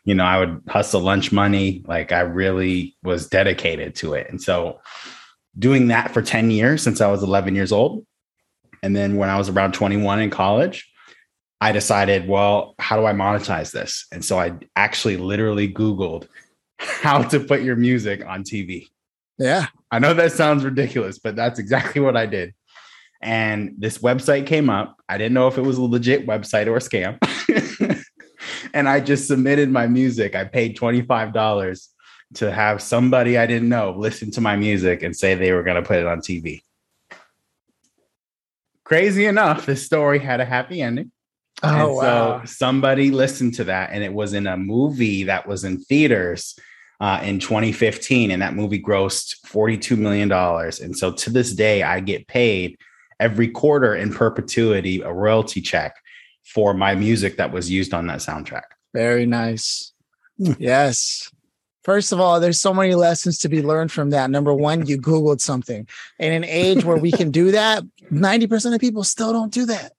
You 0.05 0.15
know, 0.15 0.25
I 0.25 0.41
would 0.41 0.61
hustle 0.69 1.01
lunch 1.01 1.31
money. 1.31 1.85
Like 1.87 2.11
I 2.11 2.21
really 2.21 2.97
was 3.03 3.29
dedicated 3.29 3.95
to 3.97 4.15
it. 4.15 4.29
And 4.29 4.43
so 4.43 4.81
doing 5.59 5.89
that 5.89 6.13
for 6.13 6.21
10 6.21 6.51
years 6.51 6.83
since 6.83 7.01
I 7.01 7.11
was 7.11 7.23
11 7.23 7.55
years 7.55 7.71
old. 7.71 8.05
And 8.83 8.95
then 8.95 9.17
when 9.17 9.29
I 9.29 9.39
was 9.39 9.49
around 9.49 9.73
21 9.73 10.21
in 10.21 10.31
college, 10.31 10.91
I 11.61 11.73
decided, 11.73 12.29
well, 12.29 12.75
how 12.79 12.99
do 12.99 13.07
I 13.07 13.13
monetize 13.13 13.73
this? 13.73 14.07
And 14.13 14.25
so 14.25 14.39
I 14.39 14.53
actually 14.75 15.17
literally 15.17 15.73
Googled 15.73 16.29
how 16.79 17.23
to 17.23 17.41
put 17.41 17.63
your 17.63 17.77
music 17.77 18.25
on 18.27 18.43
TV. 18.43 18.89
Yeah. 19.39 19.67
I 19.91 19.99
know 19.99 20.15
that 20.15 20.33
sounds 20.33 20.65
ridiculous, 20.65 21.19
but 21.19 21.37
that's 21.37 21.59
exactly 21.59 22.01
what 22.01 22.17
I 22.17 22.27
did. 22.27 22.55
And 23.23 23.75
this 23.79 23.99
website 23.99 24.47
came 24.47 24.69
up. 24.69 24.97
I 25.09 25.19
didn't 25.19 25.35
know 25.35 25.49
if 25.49 25.59
it 25.59 25.63
was 25.63 25.79
a 25.79 25.83
legit 25.83 26.27
website 26.27 26.67
or 26.67 26.77
a 26.77 26.81
scam. 26.81 27.19
and 28.75 28.89
I 28.89 29.01
just 29.01 29.27
submitted 29.27 29.71
my 29.71 29.87
music. 29.87 30.35
I 30.35 30.45
paid 30.45 30.77
$25 30.77 31.89
to 32.35 32.53
have 32.53 32.83
somebody 32.83 33.39
I 33.39 33.47
didn't 33.47 33.69
know 33.69 33.95
listen 33.97 34.31
to 34.33 34.41
my 34.41 34.57
music 34.57 35.03
and 35.03 35.17
say 35.17 35.35
they 35.35 35.53
were 35.53 35.63
going 35.63 35.81
to 35.81 35.87
put 35.87 35.99
it 35.99 36.07
on 36.07 36.21
TV. 36.21 36.63
Crazy 38.85 39.27
enough, 39.27 39.67
this 39.67 39.85
story 39.85 40.19
had 40.19 40.41
a 40.41 40.45
happy 40.45 40.81
ending. 40.81 41.11
Oh 41.63 41.69
and 41.69 41.95
wow. 41.95 42.41
so 42.41 42.47
somebody 42.47 43.11
listened 43.11 43.55
to 43.55 43.65
that, 43.65 43.91
and 43.93 44.05
it 44.05 44.13
was 44.13 44.35
in 44.35 44.47
a 44.47 44.57
movie 44.57 45.25
that 45.25 45.47
was 45.47 45.65
in 45.65 45.79
theaters 45.79 46.59
uh, 47.01 47.21
in 47.23 47.39
2015, 47.39 48.31
and 48.31 48.43
that 48.43 48.55
movie 48.55 48.81
grossed 48.81 49.47
42 49.47 49.97
million 49.97 50.29
dollars. 50.29 50.81
And 50.81 50.97
so 50.97 51.13
to 51.13 51.31
this 51.31 51.55
day, 51.55 51.83
I 51.83 52.01
get 52.01 52.27
paid 52.27 52.79
every 53.19 53.49
quarter 53.49 53.95
in 53.95 54.13
perpetuity 54.13 55.01
a 55.01 55.13
royalty 55.13 55.61
check 55.61 55.97
for 56.45 56.75
my 56.75 56.95
music 56.95 57.39
that 57.39 57.53
was 57.53 57.71
used 57.71 57.95
on 57.95 58.07
that 58.07 58.19
soundtrack. 58.19 58.65
Very 58.95 59.27
nice. 59.27 59.93
Hmm. 60.39 60.53
Yes. 60.59 61.31
First 61.83 62.13
of 62.13 62.21
all, 62.21 62.41
there's 62.41 62.61
so 62.61 62.75
many 62.75 62.95
lessons 62.95 63.39
to 63.39 63.49
be 63.49 63.63
learned 63.63 63.93
from 63.93 64.11
that. 64.11 64.29
Number 64.31 64.53
one, 64.53 64.87
you 64.87 64.99
Googled 64.99 65.41
something. 65.41 65.87
In 66.19 66.33
an 66.33 66.45
age 66.45 66.85
where 66.85 66.97
we 66.97 67.13
can 67.13 67.31
do 67.31 67.53
that, 67.53 67.85
90% 68.11 68.75
of 68.75 68.81
people 68.81 69.05
still 69.05 69.33
don't 69.33 69.53
do 69.53 69.67
that. 69.67 69.93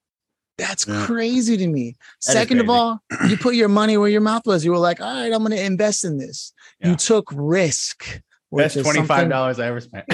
That's 0.57 0.87
Yeah. 0.87 1.05
crazy 1.05 1.55
to 1.57 1.67
me. 1.67 1.95
That 2.25 2.29
is 2.29 2.33
Second 2.33 2.59
of 2.61 2.69
all, 2.69 2.99
you 3.29 3.37
put 3.37 3.55
your 3.55 3.69
money 3.69 3.97
where 3.97 4.09
your 4.09 4.21
mouth 4.21 4.45
was. 4.45 4.65
You 4.65 4.71
were 4.71 4.77
like, 4.79 4.99
all 5.01 5.13
right, 5.13 5.31
I'm 5.31 5.39
going 5.39 5.51
to 5.51 5.63
invest 5.63 6.03
in 6.03 6.17
this. 6.17 6.51
Yeah. 6.81 6.89
You 6.89 6.95
took 6.95 7.29
risk. 7.33 8.21
which 8.49 8.63
Best 8.63 8.77
is 8.77 8.83
twenty 8.83 8.99
five 8.99 9.07
something- 9.07 9.29
dollars 9.37 9.59
I 9.59 9.67
ever 9.67 9.81
spent. 9.81 10.05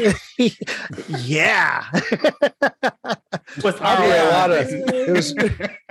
yeah. 1.07 1.85
was 3.63 3.75
Probably 3.75 4.09
a 4.17 4.29
lot 4.31 4.51
of- 4.51 4.67
it 4.69 5.11
was- 5.13 5.35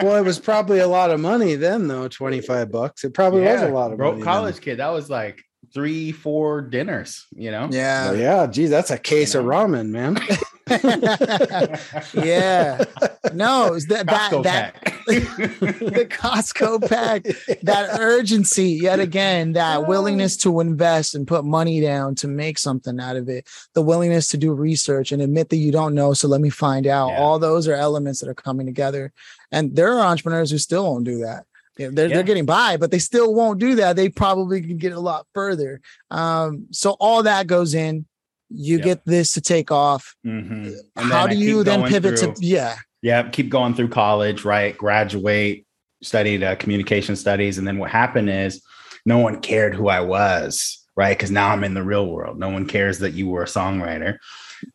Well, 0.02 0.16
it 0.16 0.24
was 0.24 0.38
probably 0.40 0.80
a 0.80 0.88
lot 0.88 1.10
of 1.10 1.20
money 1.20 1.54
then, 1.54 1.86
though. 1.88 2.08
Twenty-five 2.08 2.70
bucks. 2.70 3.04
It 3.04 3.14
probably 3.14 3.42
was 3.42 3.62
a 3.62 3.68
lot 3.68 3.92
of 3.92 3.98
broke 3.98 4.14
money 4.14 4.24
college 4.24 4.60
kid. 4.60 4.78
That 4.80 4.88
was 4.88 5.08
like 5.08 5.40
three, 5.72 6.10
four 6.12 6.60
dinners. 6.62 7.26
You 7.34 7.50
know. 7.52 7.68
Yeah. 7.70 8.10
Well, 8.10 8.18
yeah, 8.20 8.46
Geez, 8.48 8.70
that's 8.70 8.90
a 8.90 8.98
case 8.98 9.34
of 9.34 9.44
know. 9.44 9.50
ramen, 9.52 9.88
man. 9.90 10.18
yeah. 12.14 12.84
No, 13.32 13.74
it's 13.74 13.86
that 13.86 14.06
that, 14.06 14.32
Costco 14.32 14.42
that 14.44 14.74
pack. 14.74 15.04
the 15.06 16.06
Costco 16.10 16.88
pack, 16.88 17.24
that 17.62 17.98
urgency, 18.00 18.70
yet 18.70 19.00
again, 19.00 19.52
that 19.52 19.86
willingness 19.86 20.36
to 20.38 20.60
invest 20.60 21.14
and 21.14 21.26
put 21.26 21.44
money 21.44 21.80
down 21.80 22.14
to 22.16 22.28
make 22.28 22.58
something 22.58 23.00
out 23.00 23.16
of 23.16 23.28
it, 23.28 23.48
the 23.74 23.82
willingness 23.82 24.28
to 24.28 24.36
do 24.36 24.52
research 24.52 25.12
and 25.12 25.22
admit 25.22 25.48
that 25.50 25.56
you 25.56 25.72
don't 25.72 25.94
know. 25.94 26.12
So 26.14 26.28
let 26.28 26.40
me 26.40 26.50
find 26.50 26.86
out. 26.86 27.08
Yeah. 27.08 27.18
All 27.18 27.38
those 27.38 27.68
are 27.68 27.74
elements 27.74 28.20
that 28.20 28.28
are 28.28 28.34
coming 28.34 28.66
together. 28.66 29.12
And 29.50 29.74
there 29.74 29.92
are 29.92 30.00
entrepreneurs 30.06 30.50
who 30.50 30.58
still 30.58 30.84
won't 30.84 31.04
do 31.04 31.18
that. 31.18 31.44
Yeah, 31.78 31.88
They're, 31.90 32.08
Yeah. 32.08 32.16
they're 32.16 32.24
getting 32.24 32.46
by, 32.46 32.76
but 32.76 32.90
they 32.90 32.98
still 32.98 33.34
won't 33.34 33.58
do 33.58 33.76
that. 33.76 33.96
They 33.96 34.08
probably 34.08 34.60
can 34.60 34.76
get 34.76 34.92
a 34.92 35.00
lot 35.00 35.26
further. 35.34 35.80
Um, 36.10 36.66
so 36.70 36.92
all 37.00 37.22
that 37.22 37.46
goes 37.46 37.74
in. 37.74 38.06
You 38.54 38.78
Yeah. 38.78 38.84
get 38.84 39.04
this 39.06 39.32
to 39.32 39.40
take 39.40 39.70
off. 39.70 40.14
Mhm. 40.26 40.74
And 40.96 41.12
How 41.12 41.26
do 41.26 41.36
you 41.36 41.64
then 41.64 41.84
pivot 41.88 42.18
through- 42.18 42.34
to 42.34 42.44
yeah? 42.46 42.76
Yeah, 43.02 43.28
keep 43.28 43.48
going 43.48 43.74
through 43.74 43.88
college, 43.88 44.44
right? 44.44 44.76
Graduate, 44.76 45.64
studied 46.02 46.42
uh, 46.42 46.54
communication 46.56 47.16
studies. 47.16 47.58
And 47.58 47.66
then 47.66 47.78
what 47.78 47.90
happened 47.90 48.30
is 48.30 48.62
no 49.06 49.18
one 49.18 49.40
cared 49.40 49.74
who 49.74 49.88
I 49.88 50.00
was, 50.00 50.78
right? 50.96 51.16
Because 51.16 51.30
now 51.30 51.48
I'm 51.50 51.64
in 51.64 51.74
the 51.74 51.82
real 51.82 52.06
world. 52.06 52.38
No 52.38 52.48
one 52.48 52.66
cares 52.66 52.98
that 53.00 53.12
you 53.14 53.28
were 53.28 53.42
a 53.42 53.46
songwriter. 53.46 54.18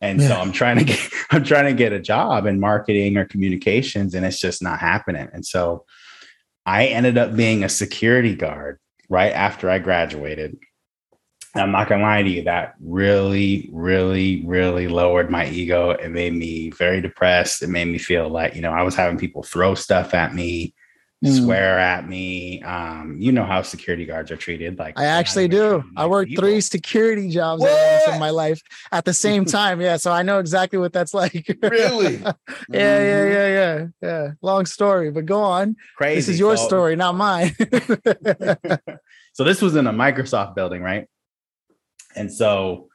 And 0.02 0.20
so 0.20 0.34
I'm 0.38 0.52
trying 0.52 0.76
to 0.78 0.84
get 0.84 0.98
I'm 1.30 1.44
trying 1.44 1.64
to 1.66 1.72
get 1.72 1.92
a 1.94 2.00
job 2.00 2.44
in 2.46 2.60
marketing 2.60 3.16
or 3.16 3.24
communications, 3.24 4.14
and 4.14 4.26
it's 4.26 4.38
just 4.40 4.62
not 4.62 4.80
happening. 4.80 5.28
And 5.32 5.46
so 5.46 5.84
I 6.66 6.86
ended 6.86 7.16
up 7.16 7.34
being 7.34 7.64
a 7.64 7.68
security 7.70 8.34
guard 8.34 8.78
right 9.08 9.32
after 9.32 9.70
I 9.70 9.78
graduated. 9.78 10.58
I'm 11.58 11.72
not 11.72 11.88
gonna 11.88 12.02
lie 12.02 12.22
to 12.22 12.28
you, 12.28 12.44
that 12.44 12.74
really, 12.80 13.68
really, 13.72 14.44
really 14.46 14.88
lowered 14.88 15.30
my 15.30 15.48
ego. 15.48 15.90
It 15.90 16.10
made 16.10 16.34
me 16.34 16.70
very 16.70 17.00
depressed. 17.00 17.62
It 17.62 17.68
made 17.68 17.86
me 17.86 17.98
feel 17.98 18.28
like, 18.28 18.54
you 18.54 18.62
know, 18.62 18.72
I 18.72 18.82
was 18.82 18.94
having 18.94 19.18
people 19.18 19.42
throw 19.42 19.74
stuff 19.74 20.14
at 20.14 20.34
me, 20.34 20.74
mm. 21.24 21.36
swear 21.36 21.78
at 21.78 22.08
me. 22.08 22.62
Um, 22.62 23.16
you 23.18 23.32
know 23.32 23.44
how 23.44 23.62
security 23.62 24.04
guards 24.04 24.30
are 24.30 24.36
treated. 24.36 24.78
Like 24.78 24.98
I 24.98 25.06
actually 25.06 25.48
do. 25.48 25.82
I 25.96 26.06
worked 26.06 26.30
people. 26.30 26.42
three 26.42 26.60
security 26.60 27.28
jobs 27.30 27.62
in 27.62 28.18
my 28.18 28.30
life 28.30 28.60
at 28.92 29.04
the 29.04 29.14
same 29.14 29.44
time. 29.58 29.80
Yeah. 29.80 29.96
So 29.96 30.12
I 30.12 30.22
know 30.22 30.38
exactly 30.38 30.78
what 30.78 30.92
that's 30.92 31.14
like. 31.22 31.56
Really? 31.62 32.16
yeah, 32.16 32.32
mm-hmm. 32.32 32.74
yeah, 32.74 33.28
yeah, 33.28 33.48
yeah. 33.48 33.86
Yeah. 34.02 34.30
Long 34.42 34.66
story, 34.66 35.10
but 35.10 35.26
go 35.26 35.40
on. 35.40 35.76
Crazy. 35.96 36.16
This 36.16 36.28
is 36.28 36.38
your 36.38 36.56
so, 36.56 36.66
story, 36.66 36.96
not 36.96 37.14
mine. 37.14 37.54
so 39.32 39.44
this 39.44 39.60
was 39.60 39.76
in 39.76 39.86
a 39.86 39.92
Microsoft 39.92 40.54
building, 40.54 40.82
right? 40.82 41.06
And 42.16 42.32
so, 42.32 42.88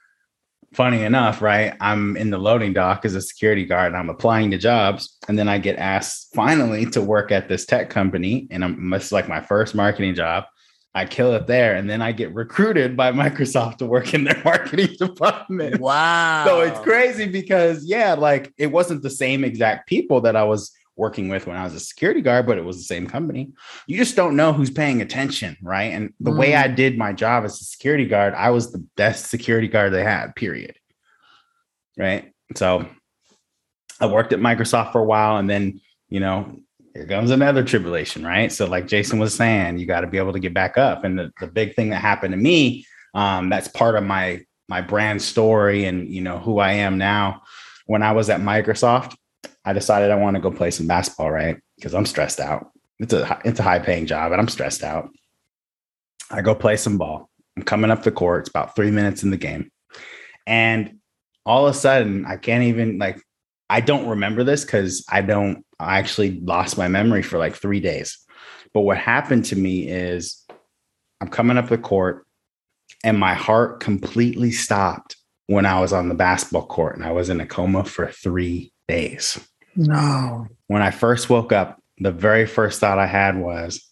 funny 0.74 1.03
enough, 1.03 1.41
right, 1.41 1.75
I'm 1.79 2.17
in 2.17 2.29
the 2.29 2.38
loading 2.38 2.74
dock 2.74 3.05
as 3.05 3.15
a 3.15 3.22
security 3.22 3.65
guard 3.65 3.88
and 3.88 3.98
I'm 3.98 4.10
applying 4.10 4.51
to 4.51 4.58
jobs. 4.58 5.17
And 5.27 5.38
then 5.38 5.48
I 5.48 5.58
get 5.58 5.77
asked 5.77 6.34
finally 6.34 6.86
to 6.88 7.01
work 7.01 7.32
at 7.32 7.48
this 7.48 7.65
tech 7.65 7.89
company. 7.89 8.48
And 8.50 8.63
I'm, 8.63 8.93
it's 8.93 9.12
like 9.12 9.27
my 9.27 9.41
first 9.41 9.75
marketing 9.75 10.15
job. 10.15 10.46
I 10.96 11.05
kill 11.05 11.34
it 11.34 11.48
there. 11.48 11.75
And 11.75 11.89
then 11.89 12.01
I 12.01 12.12
get 12.12 12.34
recruited 12.34 12.96
by 12.96 13.12
Microsoft 13.13 13.77
to 13.77 13.86
work 13.86 14.13
in 14.13 14.24
their 14.24 14.41
marketing 14.46 14.96
department. 14.98 15.79
Wow. 15.79 16.46
So 16.46 16.62
it's 16.62 16.79
crazy 16.79 17.27
because, 17.27 17.86
yeah, 17.86 18.13
like 18.13 18.53
it 18.58 18.67
wasn't 18.67 19.03
the 19.03 19.10
same 19.10 19.43
exact 19.43 19.88
people 19.88 20.22
that 20.22 20.36
I 20.36 20.43
was 20.43 20.72
working 20.95 21.27
with 21.27 21.47
when 21.47 21.57
I 21.57 21.63
was 21.63 21.73
a 21.73 21.79
security 21.79 22.21
guard, 22.21 22.45
but 22.45 22.57
it 22.57 22.65
was 22.65 22.77
the 22.77 22.83
same 22.83 23.07
company. 23.07 23.51
You 23.88 23.97
just 23.97 24.15
don't 24.15 24.35
know 24.35 24.53
who's 24.53 24.69
paying 24.69 25.01
attention, 25.01 25.57
right? 25.62 25.91
And 25.91 26.13
the 26.19 26.31
mm. 26.31 26.38
way 26.38 26.55
I 26.55 26.67
did 26.67 26.97
my 26.97 27.13
job 27.13 27.45
as 27.45 27.59
a 27.59 27.63
security 27.63 28.05
guard, 28.05 28.33
I 28.33 28.51
was 28.51 28.71
the 28.71 28.85
best 28.95 29.27
security 29.27 29.67
guard 29.67 29.93
they 29.93 30.03
had, 30.03 30.35
period. 30.35 30.75
Right. 31.97 32.31
So 32.55 32.88
I 34.00 34.05
worked 34.05 34.33
at 34.33 34.39
Microsoft 34.39 34.91
for 34.91 35.01
a 35.01 35.05
while 35.05 35.38
and 35.38 35.50
then, 35.50 35.81
you 36.09 36.19
know, 36.19 36.59
here 36.93 37.07
comes 37.07 37.31
another 37.31 37.63
tribulation, 37.63 38.23
right? 38.23 38.51
So, 38.51 38.67
like 38.67 38.88
Jason 38.88 39.17
was 39.17 39.33
saying, 39.33 39.79
you 39.79 39.88
got 39.88 40.01
to 40.01 40.07
be 40.07 40.19
able 40.19 40.33
to 40.33 40.39
get 40.39 40.53
back 40.53 40.77
up. 40.77 41.03
And 41.03 41.17
the, 41.17 41.31
the 41.39 41.47
big 41.47 41.75
thing 41.75 41.89
that 41.89 42.01
happened 42.01 42.33
to 42.33 42.38
me, 42.38 42.85
um, 43.15 43.50
that's 43.50 43.67
part 43.67 43.95
of 43.95 44.03
my 44.03 44.41
my 44.69 44.81
brand 44.81 45.21
story 45.21 45.85
and 45.85 46.07
you 46.07 46.21
know 46.21 46.39
who 46.39 46.59
I 46.59 46.73
am 46.73 46.97
now. 46.97 47.41
When 47.85 48.03
I 48.03 48.12
was 48.12 48.29
at 48.29 48.41
Microsoft, 48.41 49.15
I 49.65 49.74
decided 49.74 50.12
I 50.12 50.15
want 50.15 50.36
to 50.36 50.41
go 50.41 50.51
play 50.51 50.72
some 50.72 50.88
basketball, 50.88 51.32
right? 51.32 51.58
Because 51.75 51.93
I'm 51.93 52.05
stressed 52.05 52.39
out. 52.39 52.72
It's 53.00 53.13
a 53.13 53.41
it's 53.43 53.60
a 53.60 53.63
high 53.63 53.79
paying 53.79 54.05
job, 54.05 54.32
and 54.32 54.39
I'm 54.39 54.48
stressed 54.48 54.84
out. 54.84 55.10
I 56.29 56.41
go 56.41 56.55
play 56.55 56.77
some 56.77 56.98
ball. 56.98 57.29
I'm 57.58 57.63
coming 57.63 57.91
up 57.91 58.03
the 58.03 58.12
court. 58.12 58.41
It's 58.41 58.50
about 58.50 58.75
three 58.75 58.91
minutes 58.91 59.24
in 59.24 59.32
the 59.32 59.38
game, 59.38 59.72
and 60.46 61.00
all 61.46 61.67
of 61.67 61.75
a 61.75 61.77
sudden, 61.77 62.25
I 62.25 62.38
can't 62.38 62.63
even 62.63 62.98
like. 62.98 63.22
I 63.70 63.79
don't 63.79 64.08
remember 64.08 64.43
this 64.43 64.63
because 64.63 65.03
I 65.10 65.22
don't. 65.22 65.65
I 65.79 65.98
actually 65.98 66.39
lost 66.41 66.77
my 66.77 66.88
memory 66.88 67.24
for 67.24 67.38
like 67.38 67.55
three 67.55 67.79
days. 67.79 68.17
But 68.74 68.82
what 68.82 68.98
happened 68.98 69.46
to 69.46 69.55
me 69.55 69.88
is, 69.88 70.46
I'm 71.22 71.27
coming 71.29 71.58
up 71.58 71.70
the 71.70 71.77
court, 71.77 72.25
and 73.03 73.17
my 73.17 73.34
heart 73.34 73.79
completely 73.79 74.51
stopped 74.51 75.15
when 75.48 75.65
I 75.65 75.79
was 75.79 75.93
on 75.93 76.10
the 76.10 76.15
basketball 76.15 76.67
court, 76.67 76.96
and 76.96 77.05
I 77.05 77.12
was 77.12 77.29
in 77.29 77.41
a 77.41 77.46
coma 77.46 77.84
for 77.84 78.12
three 78.12 78.72
days. 78.88 79.39
No. 79.75 80.48
When 80.68 80.82
I 80.82 80.92
first 80.92 81.30
woke 81.30 81.51
up, 81.51 81.82
the 81.98 82.12
very 82.12 82.46
first 82.46 82.80
thought 82.80 83.00
I 83.00 83.06
had 83.06 83.38
was, 83.38 83.88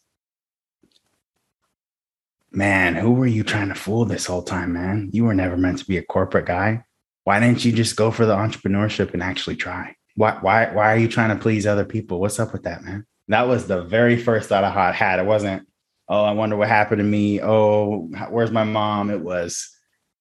man, 2.52 2.96
who 2.96 3.14
were 3.14 3.28
you 3.28 3.44
trying 3.44 3.70
to 3.70 3.76
fool 3.76 4.06
this 4.06 4.26
whole 4.26 4.44
time, 4.44 4.74
man? 4.74 5.10
You 5.14 5.26
were 5.26 5.34
never 5.34 5.58
meant 5.58 5.80
to 5.80 5.86
be 5.86 5.98
a 5.98 6.04
corporate 6.04 6.46
guy. 6.46 6.84
Why 7.24 7.40
didn't 7.40 7.64
you 7.64 7.72
just 7.72 7.96
go 7.96 8.12
for 8.12 8.26
the 8.26 8.36
entrepreneurship 8.36 9.14
and 9.14 9.24
actually 9.24 9.56
try? 9.56 9.96
Why, 10.16 10.38
why, 10.42 10.74
why 10.74 10.94
are 10.94 10.98
you 10.98 11.08
trying 11.08 11.36
to 11.36 11.42
please 11.42 11.66
other 11.66 11.86
people? 11.86 12.20
What's 12.20 12.40
up 12.40 12.52
with 12.52 12.64
that, 12.64 12.84
man? 12.84 13.06
That 13.28 13.48
was 13.48 13.68
the 13.68 13.84
very 13.84 14.18
first 14.18 14.50
thought 14.50 14.64
I 14.64 14.92
had. 14.92 15.20
It 15.20 15.26
wasn't, 15.26 15.68
oh, 16.10 16.24
I 16.24 16.34
wonder 16.34 16.58
what 16.58 16.68
happened 16.68 17.00
to 17.00 17.06
me. 17.06 17.42
Oh, 17.42 18.10
where's 18.30 18.52
my 18.52 18.66
mom? 18.66 19.10
It 19.10 19.22
was 19.22 19.70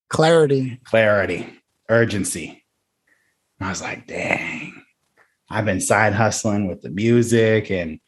clarity, 0.09 0.79
clarity, 0.85 1.49
urgency. 1.88 2.62
I 3.61 3.69
was 3.69 3.83
like, 3.83 4.07
dang, 4.07 4.70
I've 5.50 5.64
been 5.64 5.80
side 5.80 6.14
hustling 6.14 6.69
with 6.69 6.83
the 6.83 6.90
music 6.90 7.71
and 7.71 7.99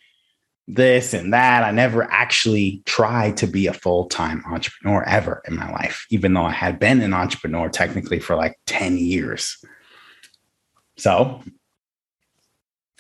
this 0.69 1.13
and 1.13 1.33
that. 1.33 1.65
I 1.65 1.73
never 1.73 2.05
actually 2.05 2.83
tried 2.87 3.37
to 3.39 3.47
be 3.47 3.67
a 3.67 3.73
full 3.73 4.07
time 4.07 4.45
entrepreneur 4.47 5.03
ever 5.05 5.43
in 5.47 5.57
my 5.57 5.71
life, 5.73 6.07
even 6.11 6.35
though 6.35 6.45
I 6.45 6.53
had 6.53 6.79
been 6.79 7.03
an 7.03 7.13
entrepreneur 7.13 7.69
technically 7.69 8.21
for 8.21 8.37
like 8.37 8.59
10 8.67 8.97
years. 8.97 9.63
So 10.97 11.43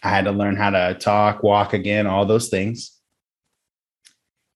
I 0.02 0.08
had 0.08 0.25
to 0.25 0.32
learn 0.32 0.56
how 0.56 0.70
to 0.70 0.96
talk, 0.99 1.42
walk 1.42 1.72
again, 1.72 2.06
all 2.08 2.26
those 2.26 2.49
things. 2.49 2.99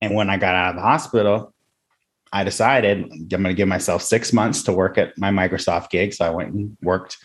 And 0.01 0.15
when 0.15 0.29
I 0.29 0.37
got 0.37 0.55
out 0.55 0.71
of 0.71 0.77
the 0.77 0.83
hospital, 0.83 1.55
I 2.33 2.43
decided 2.43 3.05
I'm 3.13 3.29
going 3.29 3.45
to 3.45 3.55
give 3.55 3.69
myself 3.69 4.03
six 4.03 4.33
months 4.33 4.65
to 4.65 4.73
work 4.73 4.99
at 4.99 5.17
my 5.17 5.31
Microsoft 5.31 5.91
gig. 5.91 6.13
So 6.13 6.25
I 6.25 6.31
went 6.31 6.53
and 6.53 6.77
worked 6.83 7.19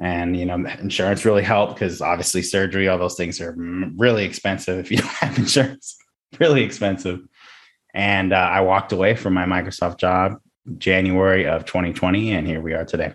and 0.00 0.36
you 0.36 0.46
know 0.46 0.54
insurance 0.80 1.24
really 1.24 1.42
helped 1.42 1.74
because 1.74 2.00
obviously 2.00 2.42
surgery 2.42 2.88
all 2.88 2.98
those 2.98 3.16
things 3.16 3.40
are 3.40 3.54
really 3.96 4.24
expensive 4.24 4.78
if 4.78 4.90
you 4.90 4.96
don't 4.98 5.08
have 5.08 5.38
insurance. 5.38 5.96
Really 6.38 6.62
expensive. 6.62 7.20
And 7.94 8.32
uh, 8.32 8.36
i 8.36 8.60
walked 8.60 8.92
away 8.92 9.14
from 9.14 9.34
my 9.34 9.44
microsoft 9.44 9.98
job 9.98 10.34
january 10.76 11.46
of 11.46 11.64
2020 11.64 12.32
and 12.32 12.46
here 12.46 12.60
we 12.60 12.74
are 12.74 12.84
today. 12.84 13.14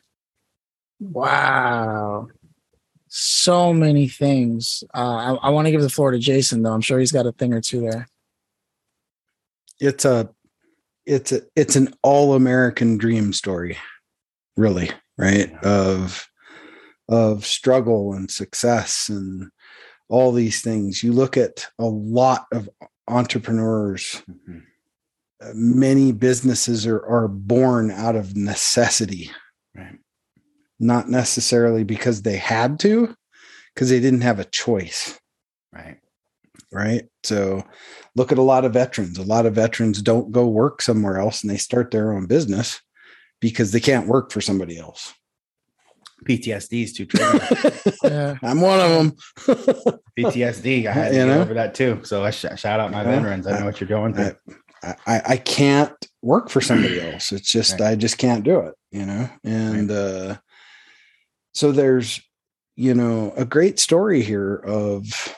Wow. 0.99 2.27
So 3.07 3.73
many 3.73 4.07
things. 4.07 4.83
Uh, 4.93 4.97
i, 4.97 5.47
I 5.47 5.49
want 5.49 5.67
to 5.67 5.71
give 5.71 5.81
the 5.81 5.89
floor 5.89 6.11
to 6.11 6.19
jason 6.19 6.63
though. 6.63 6.73
I'm 6.73 6.81
sure 6.81 6.99
he's 6.99 7.11
got 7.11 7.25
a 7.27 7.31
thing 7.31 7.53
or 7.53 7.61
two 7.61 7.81
there. 7.81 8.07
It's 9.79 10.05
a 10.05 10.29
it's 11.05 11.31
a 11.31 11.41
it's 11.55 11.75
an 11.75 11.93
all-american 12.01 12.97
dream 12.97 13.33
story 13.33 13.77
really 14.55 14.89
right? 15.17 15.51
Yeah. 15.51 15.59
of 15.63 16.27
of 17.13 17.45
struggle 17.45 18.13
and 18.13 18.31
success 18.31 19.07
and 19.09 19.49
all 20.09 20.31
these 20.31 20.61
things. 20.61 21.03
You 21.03 21.13
look 21.13 21.37
at 21.37 21.67
a 21.77 21.85
lot 21.85 22.45
of 22.51 22.69
entrepreneurs, 23.07 24.23
mm-hmm. 24.29 24.59
Uh, 25.43 25.51
many 25.55 26.11
businesses 26.11 26.87
are, 26.87 27.05
are 27.05 27.27
born 27.27 27.91
out 27.91 28.15
of 28.15 28.35
necessity, 28.35 29.29
right? 29.75 29.97
Not 30.79 31.09
necessarily 31.09 31.83
because 31.83 32.21
they 32.21 32.37
had 32.37 32.79
to, 32.81 33.13
because 33.73 33.89
they 33.89 33.99
didn't 33.99 34.21
have 34.21 34.39
a 34.39 34.45
choice. 34.45 35.19
Right. 35.73 35.97
Right. 36.71 37.03
So 37.23 37.63
look 38.15 38.31
at 38.31 38.37
a 38.37 38.43
lot 38.43 38.63
of 38.63 38.73
veterans. 38.73 39.17
A 39.17 39.23
lot 39.23 39.45
of 39.45 39.55
veterans 39.55 40.01
don't 40.01 40.31
go 40.31 40.47
work 40.47 40.81
somewhere 40.81 41.19
else 41.19 41.41
and 41.41 41.49
they 41.49 41.57
start 41.57 41.91
their 41.91 42.13
own 42.13 42.25
business 42.25 42.81
because 43.41 43.71
they 43.71 43.79
can't 43.79 44.07
work 44.07 44.31
for 44.31 44.41
somebody 44.41 44.77
else. 44.77 45.13
PTSD 46.23 46.83
is 46.83 46.93
too 46.93 47.05
triggering. 47.05 47.97
yeah, 48.03 48.37
I'm 48.41 48.61
one 48.61 48.79
of 48.79 48.89
them. 48.91 49.11
PTSD. 50.17 50.87
I 50.87 50.91
had 50.91 51.09
to 51.09 51.15
you 51.15 51.25
get 51.25 51.27
know? 51.27 51.41
over 51.41 51.53
that 51.53 51.75
too. 51.75 52.01
So 52.03 52.23
I 52.23 52.31
sh- 52.31 52.45
shout 52.55 52.79
out 52.79 52.91
my 52.91 53.03
veterans. 53.03 53.47
I 53.47 53.59
know 53.59 53.65
what 53.65 53.79
you're 53.79 53.87
going 53.87 54.13
through. 54.13 54.35
I, 54.83 54.95
I, 55.05 55.21
I 55.25 55.37
can't 55.37 55.93
work 56.21 56.49
for 56.49 56.61
somebody 56.61 56.99
else. 56.99 57.31
It's 57.31 57.51
just 57.51 57.79
right. 57.79 57.91
I 57.91 57.95
just 57.95 58.17
can't 58.17 58.43
do 58.43 58.59
it. 58.59 58.75
You 58.91 59.05
know, 59.05 59.29
and 59.43 59.89
right. 59.89 59.97
uh, 59.97 60.37
so 61.53 61.71
there's 61.71 62.21
you 62.75 62.93
know 62.93 63.33
a 63.37 63.45
great 63.45 63.79
story 63.79 64.21
here 64.23 64.55
of 64.55 65.35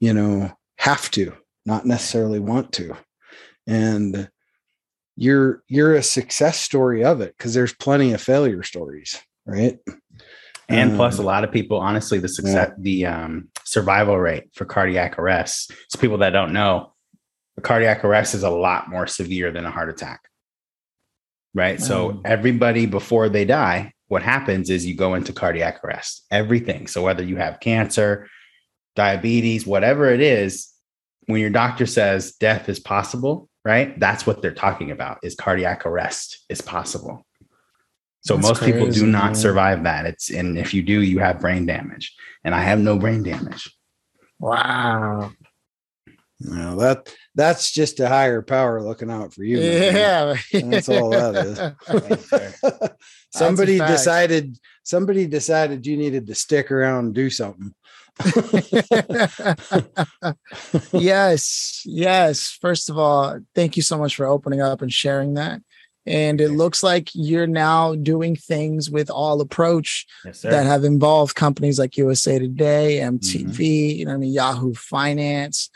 you 0.00 0.12
know 0.12 0.52
have 0.78 1.10
to 1.12 1.32
not 1.66 1.86
necessarily 1.86 2.38
want 2.38 2.72
to 2.72 2.94
and 3.66 4.28
you're 5.16 5.62
you're 5.68 5.94
a 5.94 6.02
success 6.02 6.60
story 6.60 7.04
of 7.04 7.20
it 7.20 7.34
because 7.36 7.54
there's 7.54 7.72
plenty 7.74 8.12
of 8.12 8.20
failure 8.20 8.62
stories 8.62 9.20
right? 9.46 9.78
And 10.68 10.92
um, 10.92 10.96
plus, 10.96 11.18
a 11.18 11.22
lot 11.22 11.44
of 11.44 11.52
people, 11.52 11.78
honestly, 11.78 12.18
the 12.18 12.28
success, 12.28 12.70
yeah. 12.70 12.74
the 12.78 13.06
um, 13.06 13.48
survival 13.64 14.18
rate 14.18 14.44
for 14.54 14.64
cardiac 14.64 15.18
arrest. 15.18 15.72
So, 15.88 15.98
people 15.98 16.18
that 16.18 16.30
don't 16.30 16.52
know, 16.52 16.92
a 17.58 17.60
cardiac 17.60 18.04
arrest 18.04 18.34
is 18.34 18.42
a 18.42 18.50
lot 18.50 18.88
more 18.88 19.06
severe 19.06 19.50
than 19.50 19.66
a 19.66 19.70
heart 19.70 19.90
attack, 19.90 20.22
right? 21.54 21.78
Um, 21.78 21.84
so, 21.84 22.20
everybody 22.24 22.86
before 22.86 23.28
they 23.28 23.44
die, 23.44 23.92
what 24.08 24.22
happens 24.22 24.70
is 24.70 24.86
you 24.86 24.96
go 24.96 25.14
into 25.14 25.32
cardiac 25.32 25.84
arrest. 25.84 26.24
Everything. 26.30 26.86
So, 26.86 27.02
whether 27.02 27.22
you 27.22 27.36
have 27.36 27.60
cancer, 27.60 28.28
diabetes, 28.96 29.66
whatever 29.66 30.10
it 30.10 30.20
is, 30.20 30.70
when 31.26 31.40
your 31.40 31.50
doctor 31.50 31.86
says 31.86 32.32
death 32.32 32.68
is 32.68 32.80
possible, 32.80 33.48
right? 33.64 33.98
That's 33.98 34.26
what 34.26 34.42
they're 34.42 34.54
talking 34.54 34.90
about 34.90 35.18
is 35.22 35.34
cardiac 35.34 35.86
arrest 35.86 36.44
is 36.48 36.60
possible. 36.60 37.26
So 38.24 38.36
That's 38.36 38.48
most 38.48 38.58
crazy, 38.58 38.72
people 38.72 38.90
do 38.90 39.06
not 39.06 39.24
man. 39.24 39.34
survive 39.34 39.84
that. 39.84 40.06
It's 40.06 40.30
and 40.30 40.56
if 40.58 40.72
you 40.72 40.82
do, 40.82 41.02
you 41.02 41.18
have 41.18 41.40
brain 41.40 41.66
damage. 41.66 42.14
And 42.42 42.54
I 42.54 42.62
have 42.62 42.78
no 42.78 42.98
brain 42.98 43.22
damage. 43.22 43.70
Wow. 44.38 45.32
No, 46.40 46.76
that 46.76 47.14
that's 47.34 47.70
just 47.70 48.00
a 48.00 48.08
higher 48.08 48.42
power 48.42 48.82
looking 48.82 49.10
out 49.10 49.32
for 49.32 49.44
you. 49.44 49.58
Yeah, 49.60 50.36
that's 50.52 50.88
all 50.88 51.10
that 51.10 51.36
is. 51.36 52.90
somebody 53.32 53.78
decided 53.78 54.58
somebody 54.82 55.26
decided 55.26 55.86
you 55.86 55.96
needed 55.96 56.26
to 56.26 56.34
stick 56.34 56.72
around 56.72 57.06
and 57.06 57.14
do 57.14 57.30
something. 57.30 57.74
yes, 60.92 61.82
yes. 61.84 62.58
First 62.60 62.90
of 62.90 62.98
all, 62.98 63.40
thank 63.54 63.76
you 63.76 63.82
so 63.82 63.98
much 63.98 64.16
for 64.16 64.26
opening 64.26 64.60
up 64.60 64.82
and 64.82 64.92
sharing 64.92 65.34
that. 65.34 65.60
And 66.06 66.40
it 66.40 66.50
looks 66.50 66.82
like 66.82 67.10
you're 67.14 67.46
now 67.46 67.94
doing 67.94 68.36
things 68.36 68.90
with 68.90 69.10
All 69.10 69.40
Approach 69.40 70.06
yes, 70.24 70.42
that 70.42 70.66
have 70.66 70.84
involved 70.84 71.34
companies 71.34 71.78
like 71.78 71.96
USA 71.96 72.38
Today, 72.38 73.00
MTV, 73.02 73.44
mm-hmm. 73.44 73.62
you 73.62 74.04
know, 74.04 74.14
I 74.14 74.16
mean, 74.18 74.32
Yahoo 74.32 74.74
Finance. 74.74 75.70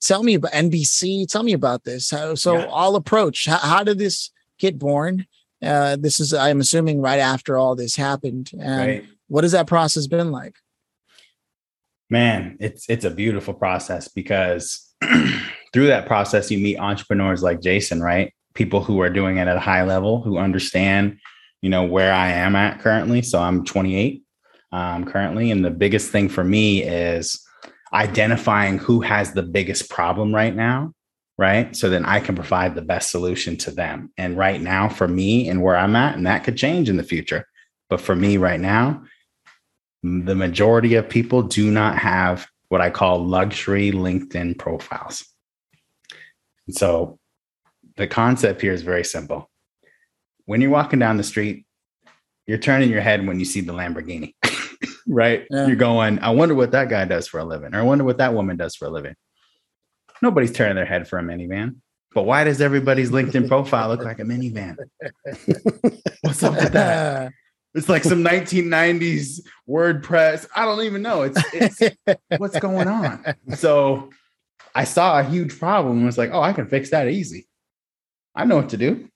Tell 0.00 0.22
me 0.22 0.34
about 0.34 0.52
NBC. 0.52 1.28
Tell 1.28 1.42
me 1.42 1.52
about 1.52 1.84
this. 1.84 2.06
So, 2.06 2.34
so 2.34 2.58
yeah. 2.58 2.66
All 2.66 2.94
Approach. 2.94 3.46
How, 3.46 3.58
how, 3.58 3.84
did 3.84 3.98
this 3.98 4.30
get 4.58 4.78
born? 4.78 5.26
Uh, 5.62 5.96
this 5.96 6.20
is, 6.20 6.32
I'm 6.32 6.60
assuming, 6.60 7.00
right 7.00 7.18
after 7.18 7.58
all 7.58 7.74
this 7.74 7.96
happened. 7.96 8.52
And 8.58 8.86
right. 8.86 9.04
what 9.26 9.44
has 9.44 9.52
that 9.52 9.66
process 9.66 10.06
been 10.06 10.30
like? 10.30 10.56
Man, 12.08 12.56
it's 12.58 12.90
it's 12.90 13.04
a 13.04 13.10
beautiful 13.10 13.54
process 13.54 14.08
because 14.08 14.92
through 15.72 15.86
that 15.86 16.06
process 16.06 16.50
you 16.50 16.58
meet 16.58 16.76
entrepreneurs 16.76 17.40
like 17.40 17.62
Jason, 17.62 18.02
right? 18.02 18.34
People 18.54 18.82
who 18.82 19.00
are 19.00 19.10
doing 19.10 19.36
it 19.36 19.48
at 19.48 19.56
a 19.56 19.60
high 19.60 19.84
level 19.84 20.22
who 20.22 20.38
understand 20.38 21.18
you 21.62 21.70
know 21.70 21.84
where 21.84 22.12
i 22.12 22.30
am 22.30 22.56
at 22.56 22.80
currently. 22.80 23.22
So 23.22 23.40
i'm 23.40 23.64
28 23.64 24.22
um, 24.72 25.04
currently 25.04 25.50
and 25.50 25.64
the 25.64 25.70
biggest 25.70 26.10
thing 26.10 26.28
for 26.28 26.44
me 26.44 26.82
is 26.82 27.44
identifying 27.92 28.78
who 28.78 29.00
has 29.00 29.32
the 29.32 29.42
biggest 29.42 29.90
problem 29.90 30.34
right 30.34 30.54
now 30.54 30.92
right? 31.38 31.74
So 31.74 31.88
then 31.88 32.04
i 32.04 32.20
can 32.20 32.34
provide 32.34 32.74
the 32.74 32.82
best 32.82 33.10
solution 33.10 33.56
to 33.58 33.70
them. 33.70 34.12
And 34.18 34.36
right 34.36 34.60
now 34.60 34.88
for 34.90 35.08
me 35.08 35.48
and 35.48 35.62
where 35.62 35.76
i'm 35.76 35.96
at 35.96 36.16
and 36.16 36.26
that 36.26 36.44
could 36.44 36.56
change 36.56 36.88
in 36.88 36.96
the 36.96 37.02
future 37.02 37.46
but 37.88 38.00
for 38.00 38.14
me 38.14 38.36
right 38.36 38.60
now 38.60 39.02
the 40.02 40.34
majority 40.34 40.94
of 40.94 41.08
people 41.08 41.42
do 41.42 41.70
not 41.70 41.98
have 41.98 42.46
what 42.68 42.80
i 42.80 42.90
call 42.90 43.24
luxury 43.24 43.92
linkedin 43.92 44.58
profiles. 44.58 45.24
And 46.66 46.76
so 46.76 47.19
the 47.96 48.06
concept 48.06 48.60
here 48.60 48.72
is 48.72 48.82
very 48.82 49.04
simple. 49.04 49.50
When 50.46 50.60
you're 50.60 50.70
walking 50.70 50.98
down 50.98 51.16
the 51.16 51.22
street, 51.22 51.66
you're 52.46 52.58
turning 52.58 52.90
your 52.90 53.00
head 53.00 53.26
when 53.26 53.38
you 53.38 53.44
see 53.44 53.60
the 53.60 53.72
Lamborghini, 53.72 54.34
right? 55.06 55.46
Yeah. 55.50 55.66
You're 55.66 55.76
going, 55.76 56.18
I 56.18 56.30
wonder 56.30 56.54
what 56.54 56.72
that 56.72 56.88
guy 56.88 57.04
does 57.04 57.28
for 57.28 57.38
a 57.38 57.44
living, 57.44 57.74
or 57.74 57.78
I 57.78 57.82
wonder 57.82 58.04
what 58.04 58.18
that 58.18 58.34
woman 58.34 58.56
does 58.56 58.74
for 58.74 58.86
a 58.86 58.90
living. 58.90 59.14
Nobody's 60.22 60.52
turning 60.52 60.76
their 60.76 60.84
head 60.84 61.08
for 61.08 61.18
a 61.18 61.22
minivan. 61.22 61.76
But 62.12 62.24
why 62.24 62.42
does 62.42 62.60
everybody's 62.60 63.10
LinkedIn 63.10 63.46
profile 63.46 63.88
look 63.88 64.02
like 64.02 64.18
a 64.18 64.24
minivan? 64.24 64.76
What's 66.22 66.42
up 66.42 66.54
with 66.54 66.72
that? 66.72 67.32
It's 67.74 67.88
like 67.88 68.02
some 68.02 68.24
1990s 68.24 69.40
WordPress. 69.68 70.48
I 70.56 70.64
don't 70.64 70.82
even 70.82 71.02
know. 71.02 71.22
It's, 71.22 71.40
it's 71.54 71.96
what's 72.36 72.58
going 72.58 72.88
on. 72.88 73.24
So 73.54 74.10
I 74.74 74.82
saw 74.84 75.20
a 75.20 75.22
huge 75.22 75.56
problem 75.56 75.98
and 75.98 76.06
was 76.06 76.18
like, 76.18 76.30
oh, 76.32 76.42
I 76.42 76.52
can 76.52 76.66
fix 76.66 76.90
that 76.90 77.08
easy. 77.08 77.46
I 78.34 78.44
know 78.44 78.56
what 78.56 78.70
to 78.70 78.76
do. 78.76 79.08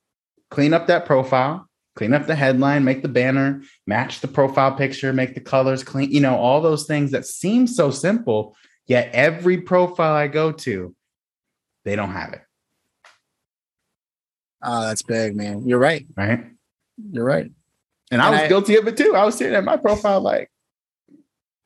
Clean 0.50 0.72
up 0.72 0.86
that 0.86 1.06
profile, 1.06 1.68
clean 1.96 2.14
up 2.14 2.26
the 2.26 2.34
headline, 2.34 2.84
make 2.84 3.02
the 3.02 3.08
banner, 3.08 3.62
match 3.86 4.20
the 4.20 4.28
profile 4.28 4.72
picture, 4.74 5.12
make 5.12 5.34
the 5.34 5.40
colors 5.40 5.82
clean, 5.82 6.10
you 6.10 6.20
know, 6.20 6.36
all 6.36 6.60
those 6.60 6.86
things 6.86 7.10
that 7.12 7.26
seem 7.26 7.66
so 7.66 7.90
simple, 7.90 8.56
yet 8.86 9.10
every 9.12 9.58
profile 9.58 10.14
I 10.14 10.28
go 10.28 10.52
to, 10.52 10.94
they 11.84 11.96
don't 11.96 12.12
have 12.12 12.32
it. 12.32 12.42
Oh, 14.62 14.82
that's 14.86 15.02
big, 15.02 15.36
man. 15.36 15.66
You're 15.66 15.78
right. 15.78 16.06
Right. 16.16 16.44
You're 17.10 17.24
right. 17.24 17.44
And, 17.44 17.54
and 18.10 18.22
I 18.22 18.30
was 18.30 18.40
I, 18.40 18.48
guilty 18.48 18.76
of 18.76 18.86
it 18.88 18.96
too. 18.96 19.14
I 19.14 19.24
was 19.24 19.36
sitting 19.36 19.54
at 19.54 19.64
my 19.64 19.76
profile 19.76 20.20
like, 20.20 20.50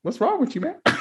what's 0.03 0.20
wrong 0.20 0.40
with 0.40 0.55
you, 0.55 0.62
man? 0.62 0.81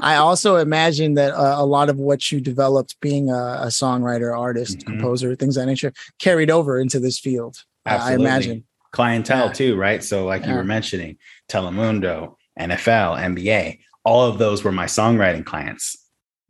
I 0.00 0.16
also 0.16 0.56
imagine 0.56 1.14
that 1.14 1.34
uh, 1.34 1.56
a 1.58 1.66
lot 1.66 1.88
of 1.88 1.98
what 1.98 2.30
you 2.30 2.40
developed 2.40 3.00
being 3.00 3.30
a, 3.30 3.62
a 3.62 3.66
songwriter, 3.66 4.36
artist, 4.36 4.78
mm-hmm. 4.78 4.92
composer, 4.92 5.34
things 5.34 5.56
of 5.56 5.62
that 5.62 5.66
nature 5.66 5.92
carried 6.18 6.50
over 6.50 6.80
into 6.80 7.00
this 7.00 7.18
field. 7.18 7.64
Absolutely. 7.84 8.26
I 8.26 8.28
imagine. 8.28 8.64
Clientele 8.92 9.46
yeah. 9.46 9.52
too, 9.52 9.76
right? 9.76 10.02
So, 10.02 10.24
like 10.24 10.42
yeah. 10.42 10.50
you 10.50 10.54
were 10.56 10.64
mentioning, 10.64 11.18
Telemundo, 11.48 12.36
NFL, 12.58 13.18
NBA, 13.18 13.80
all 14.04 14.26
of 14.26 14.38
those 14.38 14.64
were 14.64 14.72
my 14.72 14.86
songwriting 14.86 15.44
clients. 15.44 15.96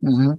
Mm-hmm. 0.03 0.33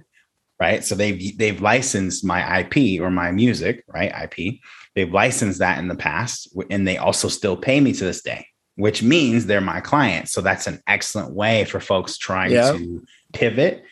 Right. 0.59 0.83
So 0.83 0.93
they've 0.93 1.37
they've 1.37 1.59
licensed 1.59 2.23
my 2.23 2.59
IP 2.59 3.01
or 3.01 3.09
my 3.09 3.31
music, 3.31 3.83
right? 3.87 4.11
IP. 4.23 4.59
They've 4.95 5.11
licensed 5.11 5.59
that 5.59 5.79
in 5.79 5.87
the 5.87 5.95
past, 5.95 6.55
and 6.69 6.87
they 6.87 6.97
also 6.97 7.29
still 7.29 7.57
pay 7.57 7.79
me 7.79 7.93
to 7.93 8.03
this 8.03 8.21
day 8.21 8.45
which 8.81 9.03
means 9.03 9.45
they're 9.45 9.61
my 9.61 9.79
clients. 9.79 10.31
So 10.31 10.41
that's 10.41 10.65
an 10.65 10.81
excellent 10.87 11.35
way 11.35 11.65
for 11.65 11.79
folks 11.79 12.17
trying 12.17 12.49
to 12.49 13.05
pivot. 13.31 13.83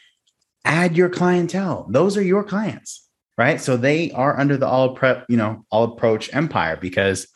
Add 0.66 0.98
your 0.98 1.10
clientele. 1.10 1.86
Those 1.92 2.18
are 2.18 2.24
your 2.24 2.44
clients, 2.44 3.08
right? 3.38 3.62
So 3.62 3.78
they 3.78 4.10
are 4.14 4.40
under 4.40 4.58
the 4.58 4.66
all 4.66 4.96
prep, 4.96 5.28
you 5.30 5.38
know, 5.38 5.64
all 5.70 5.84
approach 5.84 6.34
empire 6.34 6.76
because 6.76 7.28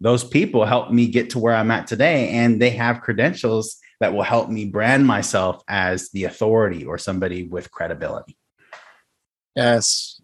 those 0.00 0.24
people 0.24 0.64
help 0.64 0.90
me 0.90 1.06
get 1.06 1.28
to 1.30 1.38
where 1.38 1.54
I'm 1.54 1.70
at 1.70 1.86
today 1.86 2.30
and 2.30 2.62
they 2.62 2.70
have 2.70 3.02
credentials 3.02 3.76
that 4.00 4.14
will 4.14 4.22
help 4.22 4.48
me 4.48 4.64
brand 4.64 5.06
myself 5.06 5.62
as 5.68 6.08
the 6.12 6.24
authority 6.24 6.86
or 6.86 6.96
somebody 6.96 7.42
with 7.42 7.70
credibility. 7.70 8.38
Yes. 9.54 10.18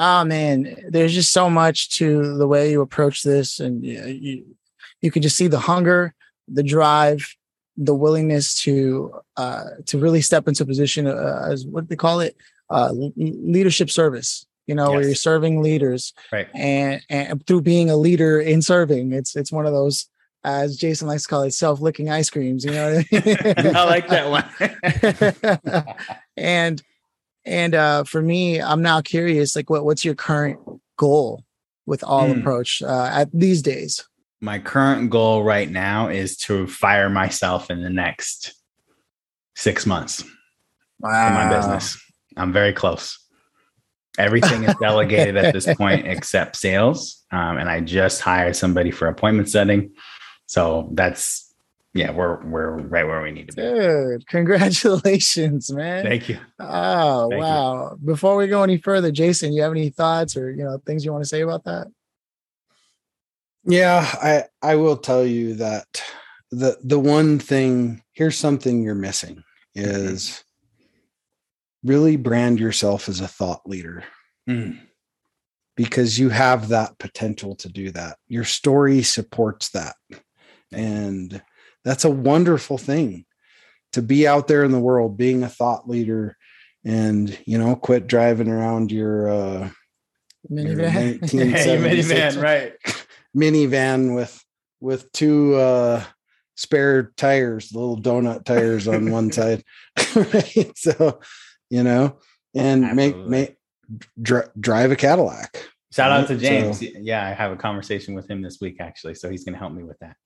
Oh 0.00 0.24
man, 0.24 0.74
there's 0.88 1.14
just 1.14 1.32
so 1.32 1.48
much 1.48 1.96
to 1.98 2.36
the 2.36 2.48
way 2.48 2.72
you 2.72 2.80
approach 2.80 3.22
this 3.22 3.60
and 3.60 3.84
you, 3.84 4.56
you 5.00 5.10
could 5.10 5.22
just 5.22 5.36
see 5.36 5.46
the 5.46 5.58
hunger, 5.58 6.14
the 6.46 6.62
drive, 6.62 7.34
the 7.76 7.94
willingness 7.94 8.60
to 8.62 9.14
uh, 9.36 9.64
to 9.86 9.98
really 9.98 10.20
step 10.20 10.48
into 10.48 10.64
a 10.64 10.66
position 10.66 11.06
uh, 11.06 11.46
as 11.50 11.64
what 11.66 11.88
they 11.88 11.96
call 11.96 12.20
it, 12.20 12.36
uh, 12.70 12.92
leadership 13.16 13.90
service. 13.90 14.44
You 14.66 14.74
know, 14.74 14.88
yes. 14.88 14.92
where 14.92 15.02
you're 15.04 15.14
serving 15.14 15.62
leaders, 15.62 16.12
right? 16.30 16.48
And 16.54 17.00
and 17.08 17.46
through 17.46 17.62
being 17.62 17.88
a 17.88 17.96
leader 17.96 18.38
in 18.40 18.60
serving, 18.60 19.12
it's 19.12 19.34
it's 19.34 19.50
one 19.50 19.64
of 19.64 19.72
those 19.72 20.08
as 20.44 20.76
Jason 20.76 21.08
likes 21.08 21.24
to 21.24 21.28
call 21.28 21.42
it, 21.42 21.52
self-licking 21.52 22.10
ice 22.10 22.30
creams. 22.30 22.64
You 22.64 22.72
know, 22.72 22.88
I, 22.88 23.04
mean? 23.10 23.76
I 23.76 23.84
like 23.84 24.08
that 24.08 24.30
one. 24.30 25.86
and 26.36 26.82
and 27.44 27.74
uh, 27.74 28.04
for 28.04 28.20
me, 28.20 28.60
I'm 28.60 28.82
now 28.82 29.00
curious, 29.00 29.56
like, 29.56 29.70
what 29.70 29.84
what's 29.84 30.04
your 30.04 30.14
current 30.14 30.58
goal 30.96 31.44
with 31.86 32.04
all 32.04 32.28
mm. 32.28 32.38
approach 32.38 32.82
uh, 32.82 33.10
at 33.12 33.30
these 33.32 33.62
days? 33.62 34.06
My 34.40 34.58
current 34.58 35.10
goal 35.10 35.42
right 35.42 35.68
now 35.68 36.08
is 36.08 36.36
to 36.36 36.66
fire 36.66 37.08
myself 37.08 37.70
in 37.70 37.82
the 37.82 37.90
next 37.90 38.54
six 39.56 39.86
months 39.86 40.24
wow. 41.00 41.28
in 41.28 41.34
my 41.34 41.56
business. 41.56 42.00
I'm 42.36 42.52
very 42.52 42.72
close. 42.72 43.18
Everything 44.18 44.64
is 44.64 44.74
delegated 44.80 45.36
at 45.36 45.52
this 45.52 45.72
point 45.74 46.06
except 46.06 46.56
sales. 46.56 47.24
Um, 47.32 47.58
and 47.58 47.68
I 47.68 47.80
just 47.80 48.20
hired 48.20 48.56
somebody 48.56 48.90
for 48.90 49.08
appointment 49.08 49.50
setting. 49.50 49.92
So 50.46 50.88
that's 50.92 51.48
yeah, 51.94 52.12
we're 52.12 52.44
we're 52.44 52.78
right 52.78 53.06
where 53.06 53.22
we 53.22 53.32
need 53.32 53.48
to 53.48 53.56
be. 53.56 53.62
Good. 53.62 54.26
Congratulations, 54.28 55.72
man. 55.72 56.04
Thank 56.04 56.28
you. 56.28 56.38
Oh 56.60 57.28
Thank 57.30 57.42
wow. 57.42 57.90
You. 58.00 58.06
Before 58.06 58.36
we 58.36 58.46
go 58.46 58.62
any 58.62 58.78
further, 58.78 59.10
Jason, 59.10 59.52
you 59.52 59.62
have 59.62 59.72
any 59.72 59.90
thoughts 59.90 60.36
or 60.36 60.50
you 60.50 60.64
know 60.64 60.78
things 60.86 61.04
you 61.04 61.12
want 61.12 61.24
to 61.24 61.28
say 61.28 61.40
about 61.40 61.64
that? 61.64 61.88
Yeah, 63.64 64.06
I 64.22 64.44
I 64.62 64.76
will 64.76 64.96
tell 64.96 65.24
you 65.24 65.54
that 65.54 66.02
the 66.50 66.78
the 66.82 66.98
one 66.98 67.38
thing 67.38 68.02
here's 68.12 68.36
something 68.36 68.82
you're 68.82 68.94
missing 68.94 69.42
mm-hmm. 69.76 69.90
is 69.90 70.42
really 71.84 72.16
brand 72.16 72.58
yourself 72.58 73.08
as 73.08 73.20
a 73.20 73.28
thought 73.28 73.62
leader. 73.66 74.04
Mm. 74.48 74.80
Because 75.76 76.18
you 76.18 76.30
have 76.30 76.68
that 76.68 76.98
potential 76.98 77.54
to 77.56 77.68
do 77.68 77.92
that. 77.92 78.16
Your 78.26 78.42
story 78.42 79.02
supports 79.02 79.70
that. 79.70 79.94
And 80.72 81.40
that's 81.84 82.04
a 82.04 82.10
wonderful 82.10 82.78
thing 82.78 83.26
to 83.92 84.02
be 84.02 84.26
out 84.26 84.48
there 84.48 84.64
in 84.64 84.72
the 84.72 84.80
world 84.80 85.16
being 85.16 85.42
a 85.42 85.48
thought 85.48 85.88
leader 85.88 86.36
and 86.84 87.36
you 87.44 87.58
know 87.58 87.74
quit 87.74 88.06
driving 88.06 88.48
around 88.48 88.92
your 88.92 89.28
uh 89.28 89.70
minivan, 90.50 91.32
your 91.32 91.46
minivan 91.78 92.42
right 92.42 92.74
minivan 93.36 94.14
with 94.14 94.42
with 94.80 95.10
two 95.12 95.54
uh 95.54 96.02
spare 96.56 97.12
tires, 97.16 97.72
little 97.72 97.96
donut 97.96 98.44
tires 98.44 98.88
on 98.88 99.10
one 99.10 99.30
side. 99.38 99.62
right? 100.14 100.72
So, 100.76 101.20
you 101.70 101.84
know, 101.84 102.18
and 102.54 102.84
Absolutely. 102.84 103.30
make 103.30 103.56
make 104.20 104.46
drive 104.60 104.90
a 104.90 104.96
Cadillac. 104.96 105.68
Shout 105.92 106.10
out 106.10 106.28
to 106.28 106.36
James. 106.36 106.80
So, 106.80 106.86
yeah, 107.00 107.24
I 107.24 107.30
have 107.30 107.52
a 107.52 107.56
conversation 107.56 108.14
with 108.14 108.28
him 108.28 108.42
this 108.42 108.58
week 108.60 108.76
actually, 108.80 109.14
so 109.14 109.30
he's 109.30 109.44
going 109.44 109.54
to 109.54 109.58
help 109.58 109.72
me 109.72 109.84
with 109.84 109.98
that. 110.00 110.16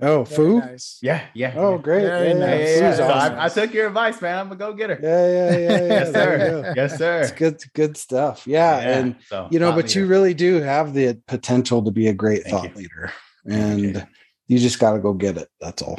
Oh, 0.00 0.24
Very 0.24 0.36
Foo? 0.36 0.60
nice. 0.60 0.98
Yeah, 1.00 1.22
yeah. 1.32 1.54
Oh, 1.56 1.78
great. 1.78 2.02
Very 2.02 2.28
Yeah, 2.28 2.34
nice. 2.34 2.50
yeah, 2.50 2.74
Yeah, 2.74 2.80
yeah. 2.80 2.88
yeah, 2.90 2.94
So 2.96 3.04
awesome. 3.08 3.38
I, 3.38 3.44
I 3.44 3.48
took 3.48 3.72
your 3.72 3.86
advice, 3.88 4.20
man. 4.20 4.38
I'm 4.38 4.46
gonna 4.48 4.58
go 4.58 4.72
get 4.74 4.90
her. 4.90 4.98
Yeah, 5.02 5.26
yeah, 5.26 5.58
yeah, 5.58 5.78
yeah. 5.78 5.88
yes, 6.00 6.12
sir. 6.12 6.72
Yes, 6.76 6.98
sir. 6.98 7.20
It's 7.22 7.32
good, 7.32 7.62
good 7.72 7.96
stuff. 7.96 8.46
Yeah, 8.46 8.78
and 8.78 9.16
so, 9.26 9.48
you 9.50 9.58
know, 9.58 9.70
thought 9.70 9.76
but 9.82 9.94
you 9.94 10.06
really 10.06 10.34
do 10.34 10.60
have 10.60 10.92
the 10.92 11.18
potential 11.26 11.82
to 11.82 11.90
be 11.90 12.08
a 12.08 12.12
great 12.12 12.42
Thank 12.42 12.54
thought 12.54 12.70
you. 12.70 12.76
leader, 12.82 13.12
Thank 13.48 13.80
you. 13.80 13.88
and 13.88 14.06
you 14.48 14.58
just 14.58 14.78
got 14.78 14.92
to 14.92 14.98
go 14.98 15.14
get 15.14 15.38
it. 15.38 15.48
That's 15.62 15.80
all. 15.80 15.98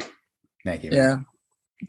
thank 0.64 0.84
you. 0.84 0.90
Yeah, 0.92 1.16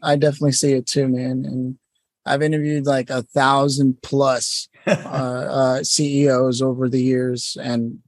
I 0.02 0.16
definitely 0.16 0.52
see 0.52 0.72
it 0.72 0.86
too, 0.86 1.06
man. 1.06 1.44
And 1.44 1.78
I've 2.26 2.42
interviewed 2.42 2.86
like 2.86 3.08
a 3.10 3.22
thousand 3.22 4.02
plus 4.02 4.68
uh, 4.86 4.90
uh, 4.90 5.84
CEOs 5.84 6.60
over 6.60 6.88
the 6.88 7.00
years, 7.02 7.56
and 7.62 7.98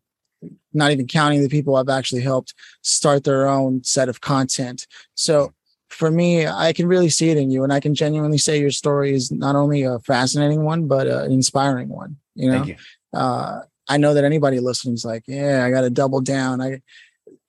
not 0.73 0.91
even 0.91 1.07
counting 1.07 1.43
the 1.43 1.49
people 1.49 1.77
I've 1.77 1.89
actually 1.89 2.23
helped 2.23 2.55
start 2.83 3.25
their 3.25 3.49
own 3.49 3.85
set 3.85 4.09
of 4.09 4.21
content. 4.21 4.87
So 5.15 5.53
for 5.89 6.11
me, 6.11 6.47
I 6.47 6.73
can 6.73 6.87
really 6.87 7.11
see 7.11 7.29
it 7.31 7.37
in 7.37 7.51
you, 7.51 7.65
and 7.65 7.73
I 7.73 7.81
can 7.81 7.95
genuinely 7.95 8.39
say 8.39 8.59
your 8.59 8.71
story 8.71 9.15
is 9.15 9.31
not 9.31 9.57
only 9.57 9.83
a 9.83 9.99
fascinating 10.01 10.65
one, 10.65 10.87
but 10.89 11.07
uh, 11.07 11.25
an 11.25 11.33
inspiring 11.33 11.89
one. 11.89 12.17
You 12.35 12.51
know, 12.51 12.65
you. 12.65 12.77
uh, 13.13 13.61
I 13.89 13.99
know 13.99 14.15
that 14.15 14.25
anybody 14.25 14.59
listening 14.59 14.95
is 14.95 15.05
like, 15.05 15.25
yeah, 15.27 15.65
I 15.65 15.71
got 15.71 15.83
to 15.83 15.91
double 15.91 16.23
down. 16.23 16.63
I, 16.63 16.81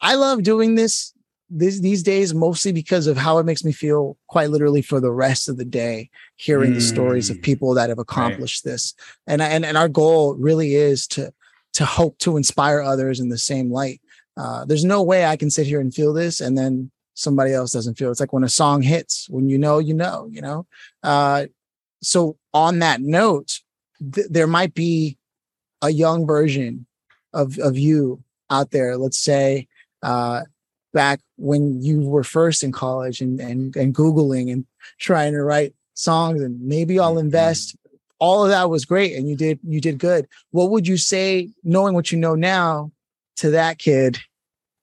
I 0.01 0.15
love 0.15 0.43
doing 0.43 0.75
this, 0.75 1.13
this 1.49 1.79
these 1.79 2.03
days 2.03 2.33
mostly 2.33 2.73
because 2.73 3.07
of 3.07 3.15
how 3.15 3.37
it 3.37 3.45
makes 3.45 3.63
me 3.63 3.71
feel. 3.71 4.17
Quite 4.27 4.49
literally 4.49 4.81
for 4.81 4.99
the 4.99 5.11
rest 5.11 5.47
of 5.47 5.55
the 5.55 5.65
day, 5.65 6.09
hearing 6.35 6.73
the 6.73 6.81
stories 6.81 7.29
of 7.29 7.37
Mm. 7.37 7.43
people 7.43 7.73
that 7.75 7.89
have 7.89 7.99
accomplished 7.99 8.65
this, 8.65 8.93
and 9.25 9.41
and 9.41 9.63
and 9.63 9.77
our 9.77 9.87
goal 9.87 10.35
really 10.35 10.75
is 10.75 11.07
to 11.07 11.31
to 11.73 11.85
hope 11.85 12.17
to 12.19 12.37
inspire 12.37 12.81
others 12.81 13.19
in 13.19 13.29
the 13.29 13.37
same 13.37 13.71
light. 13.71 14.01
Uh, 14.37 14.65
there's 14.65 14.85
no 14.85 15.01
way 15.03 15.25
I 15.25 15.35
can 15.37 15.49
sit 15.49 15.67
here 15.67 15.79
and 15.79 15.93
feel 15.93 16.13
this 16.13 16.39
and 16.41 16.57
then 16.57 16.91
somebody 17.13 17.53
else 17.53 17.71
doesn't 17.71 17.97
feel. 17.97 18.09
It's 18.11 18.19
like 18.19 18.33
when 18.33 18.43
a 18.43 18.49
song 18.49 18.81
hits, 18.81 19.27
when 19.29 19.47
you 19.49 19.57
know, 19.57 19.79
you 19.79 19.93
know, 19.93 20.27
you 20.31 20.41
know. 20.41 20.65
Uh, 21.03 21.45
so 22.01 22.37
on 22.53 22.79
that 22.79 23.01
note, 23.01 23.59
th- 24.13 24.27
there 24.29 24.47
might 24.47 24.73
be 24.73 25.17
a 25.81 25.89
young 25.89 26.25
version 26.25 26.85
of 27.33 27.57
of 27.59 27.77
you 27.77 28.23
out 28.49 28.71
there. 28.71 28.97
Let's 28.97 29.19
say 29.19 29.67
uh, 30.01 30.41
back 30.93 31.19
when 31.37 31.81
you 31.81 32.01
were 32.01 32.23
first 32.23 32.63
in 32.63 32.71
college 32.71 33.21
and 33.21 33.39
and 33.39 33.75
and 33.75 33.93
googling 33.93 34.51
and 34.51 34.65
trying 34.99 35.33
to 35.33 35.43
write 35.43 35.73
songs, 35.93 36.41
and 36.41 36.59
maybe 36.61 36.99
I'll 36.99 37.15
Mhm. 37.15 37.21
invest. 37.21 37.75
All 38.23 38.43
of 38.45 38.49
that 38.51 38.69
was 38.69 38.85
great, 38.85 39.15
and 39.17 39.27
you 39.29 39.35
did 39.35 39.59
you 39.67 39.81
did 39.81 39.97
good. 39.99 40.27
What 40.51 40.69
would 40.71 40.87
you 40.87 40.95
say, 40.95 41.49
knowing 41.65 41.93
what 41.93 42.09
you 42.11 42.17
know 42.17 42.35
now, 42.35 42.91
to 43.37 43.49
that 43.51 43.79
kid 43.79 44.17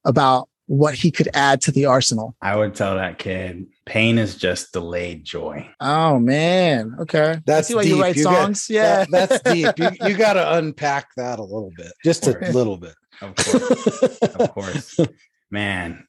about 0.05 0.49
what 0.67 0.95
he 0.95 1.11
could 1.11 1.29
add 1.33 1.63
to 1.63 1.73
the 1.73 1.87
arsenal? 1.87 2.37
I 2.43 2.55
would 2.57 2.75
tell 2.75 2.97
that 2.97 3.19
kid, 3.19 3.67
pain 3.87 4.19
is 4.19 4.37
just 4.37 4.73
delayed 4.73 5.25
joy. 5.25 5.67
Oh 5.81 6.19
man, 6.19 6.95
okay. 7.01 7.31
I 7.39 7.43
That's 7.47 7.69
see 7.69 7.75
why 7.75 7.83
you 7.83 8.01
write 8.01 8.17
You 8.17 8.25
got- 8.25 8.45
songs. 8.45 8.69
yeah, 8.69 9.05
That- 9.07 9.29
that's 9.31 9.43
deep. 9.55 9.79
You, 9.79 10.09
you 10.11 10.17
got 10.27 10.35
to 10.35 10.57
unpack 10.59 11.09
that 11.17 11.39
a 11.39 11.43
little 11.43 11.73
bit, 11.77 11.93
just 12.05 12.27
a 12.27 12.33
little 12.53 12.77
bit. 12.77 12.95
Of 13.23 13.35
course. 13.37 14.19
of 14.35 14.51
course. 14.53 15.01
Man, 15.51 16.07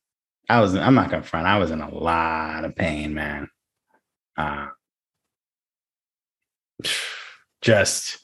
I 0.49 0.59
was 0.59 0.75
I'm 0.75 0.95
not 0.95 1.09
gonna 1.09 1.23
front. 1.23 1.47
I 1.47 1.57
was 1.59 1.71
in 1.71 1.79
a 1.81 1.89
lot 1.93 2.65
of 2.65 2.75
pain, 2.75 3.13
man. 3.13 3.49
Uh 4.37 4.67
just 7.61 8.19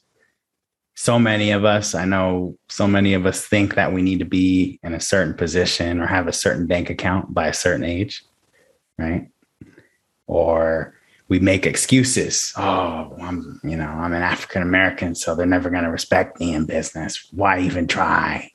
so 0.96 1.20
many 1.20 1.52
of 1.52 1.64
us, 1.64 1.94
I 1.94 2.06
know 2.06 2.58
so 2.70 2.88
many 2.88 3.14
of 3.14 3.28
us 3.28 3.46
think 3.46 3.76
that 3.76 3.94
we 3.94 4.02
need 4.02 4.20
to 4.20 4.26
be 4.26 4.80
in 4.82 4.96
a 4.96 5.00
certain 5.00 5.36
position 5.36 6.00
or 6.02 6.08
have 6.08 6.28
a 6.28 6.34
certain 6.34 6.66
bank 6.66 6.90
account 6.90 7.34
by 7.34 7.48
a 7.48 7.54
certain 7.54 7.84
age, 7.84 8.26
right? 8.98 9.30
Or 10.26 10.96
we 11.28 11.40
make 11.40 11.68
excuses. 11.68 12.52
Oh, 12.58 13.16
I'm, 13.22 13.60
you 13.64 13.76
know, 13.78 13.88
I'm 13.88 14.14
an 14.14 14.24
African 14.24 14.64
American, 14.64 15.14
so 15.14 15.36
they're 15.36 15.46
never 15.46 15.70
going 15.70 15.84
to 15.84 15.92
respect 15.92 16.40
me 16.40 16.54
in 16.54 16.66
business. 16.66 17.28
Why 17.32 17.60
even 17.60 17.86
try? 17.86 18.52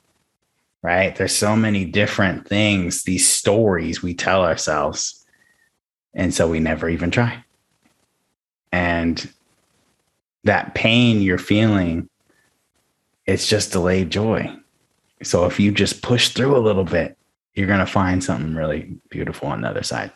Right? 0.81 1.15
There's 1.15 1.35
so 1.35 1.55
many 1.55 1.85
different 1.85 2.45
things, 2.45 3.03
these 3.03 3.27
stories 3.27 4.03
we 4.03 4.13
tell 4.13 4.43
ourselves. 4.43 5.25
And 6.13 6.33
so 6.33 6.49
we 6.49 6.59
never 6.59 6.89
even 6.89 7.09
try. 7.09 7.45
And 8.73 9.31
that 10.43 10.75
pain 10.75 11.21
you're 11.21 11.37
feeling, 11.37 12.09
it's 13.25 13.47
just 13.47 13.71
delayed 13.71 14.09
joy. 14.09 14.53
So 15.23 15.45
if 15.45 15.59
you 15.59 15.71
just 15.71 16.01
push 16.01 16.29
through 16.29 16.57
a 16.57 16.59
little 16.59 16.83
bit, 16.83 17.17
you're 17.53 17.67
going 17.67 17.79
to 17.79 17.85
find 17.85 18.23
something 18.23 18.55
really 18.55 18.97
beautiful 19.09 19.47
on 19.47 19.61
the 19.61 19.69
other 19.69 19.83
side. 19.83 20.11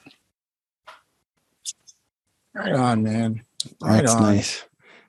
right 2.54 2.74
on, 2.74 3.04
man. 3.04 3.44
Right 3.82 3.98
That's 4.02 4.14
on. 4.16 4.22
nice. 4.24 4.64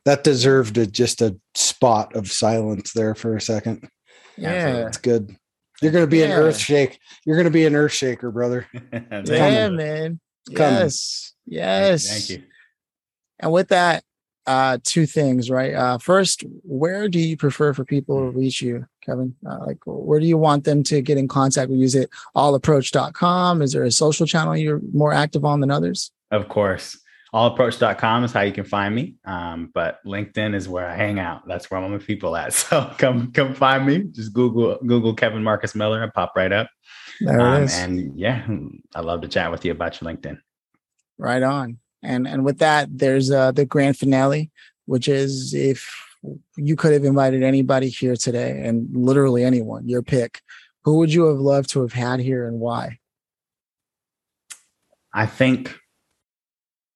That 0.04 0.24
deserved 0.24 0.78
a, 0.78 0.86
just 0.86 1.20
a 1.20 1.36
spot 1.54 2.14
of 2.14 2.30
silence 2.30 2.92
there 2.92 3.14
for 3.14 3.36
a 3.36 3.40
second. 3.40 3.88
Yeah, 4.36 4.72
That's 4.84 4.98
good. 4.98 5.34
You're 5.82 5.92
going 5.92 6.04
to 6.04 6.10
be 6.10 6.22
an 6.22 6.30
Yeah. 6.30 6.36
earth 6.38 6.58
shake. 6.58 6.98
You're 7.24 7.36
going 7.36 7.44
to 7.46 7.50
be 7.50 7.66
an 7.66 7.74
earth 7.74 7.92
shaker, 7.92 8.30
brother. 8.30 8.66
Yeah, 8.92 9.68
man. 9.70 10.20
coming. 10.54 10.72
Yes, 10.84 11.34
yes. 11.46 12.08
Thank 12.08 12.30
you. 12.40 12.46
And 13.40 13.52
with 13.52 13.68
that, 13.68 14.02
uh, 14.48 14.78
two 14.82 15.06
things, 15.06 15.50
right? 15.50 15.74
Uh, 15.74 15.98
first, 15.98 16.42
where 16.64 17.08
do 17.08 17.18
you 17.20 17.36
prefer 17.36 17.72
for 17.74 17.84
people 17.84 18.18
to 18.18 18.30
reach 18.36 18.62
you, 18.62 18.86
Kevin? 19.04 19.34
Uh, 19.48 19.58
like, 19.66 19.78
where 19.84 20.18
do 20.18 20.26
you 20.26 20.38
want 20.38 20.64
them 20.64 20.82
to 20.84 21.00
get 21.02 21.18
in 21.18 21.28
contact 21.28 21.70
with 21.70 21.78
you? 21.78 21.84
Is 21.84 21.94
it 21.94 22.10
allapproach.com? 22.34 23.62
Is 23.62 23.72
there 23.72 23.84
a 23.84 23.90
social 23.90 24.26
channel 24.26 24.56
you're 24.56 24.80
more 24.92 25.12
active 25.12 25.44
on 25.44 25.60
than 25.60 25.70
others? 25.70 26.10
Of 26.30 26.48
course. 26.48 26.98
Allapproach.com 27.34 28.24
is 28.24 28.32
how 28.32 28.40
you 28.40 28.52
can 28.52 28.64
find 28.64 28.94
me. 28.94 29.16
Um, 29.26 29.70
but 29.74 29.98
LinkedIn 30.06 30.54
is 30.54 30.66
where 30.66 30.86
I 30.88 30.94
hang 30.96 31.18
out. 31.18 31.46
That's 31.46 31.70
where 31.70 31.78
I'm 31.78 31.92
with 31.92 32.06
people 32.06 32.34
at. 32.36 32.52
So 32.54 32.90
come 32.96 33.32
come 33.32 33.54
find 33.54 33.84
me. 33.86 34.04
Just 34.12 34.32
Google 34.32 34.78
Google 34.86 35.12
Kevin 35.14 35.42
Marcus 35.44 35.74
Miller 35.74 36.02
and 36.02 36.12
pop 36.14 36.32
right 36.34 36.50
up. 36.52 36.70
There 37.20 37.38
Um, 37.38 37.62
it 37.62 37.64
is. 37.66 37.74
and 37.76 38.18
yeah, 38.18 38.46
I 38.94 39.00
love 39.02 39.20
to 39.20 39.28
chat 39.28 39.50
with 39.50 39.62
you 39.64 39.72
about 39.72 40.00
your 40.00 40.10
LinkedIn. 40.10 40.38
Right 41.18 41.42
on. 41.42 41.78
And 42.02 42.26
and 42.26 42.44
with 42.44 42.58
that, 42.58 42.88
there's 42.90 43.30
uh, 43.30 43.52
the 43.52 43.64
grand 43.64 43.98
finale, 43.98 44.50
which 44.86 45.08
is 45.08 45.54
if 45.54 45.90
you 46.56 46.76
could 46.76 46.92
have 46.92 47.04
invited 47.04 47.42
anybody 47.42 47.88
here 47.88 48.16
today, 48.16 48.62
and 48.64 48.88
literally 48.92 49.44
anyone, 49.44 49.88
your 49.88 50.02
pick, 50.02 50.42
who 50.84 50.98
would 50.98 51.12
you 51.12 51.26
have 51.26 51.38
loved 51.38 51.70
to 51.70 51.82
have 51.82 51.92
had 51.92 52.20
here 52.20 52.46
and 52.46 52.60
why? 52.60 52.98
I 55.12 55.26
think 55.26 55.78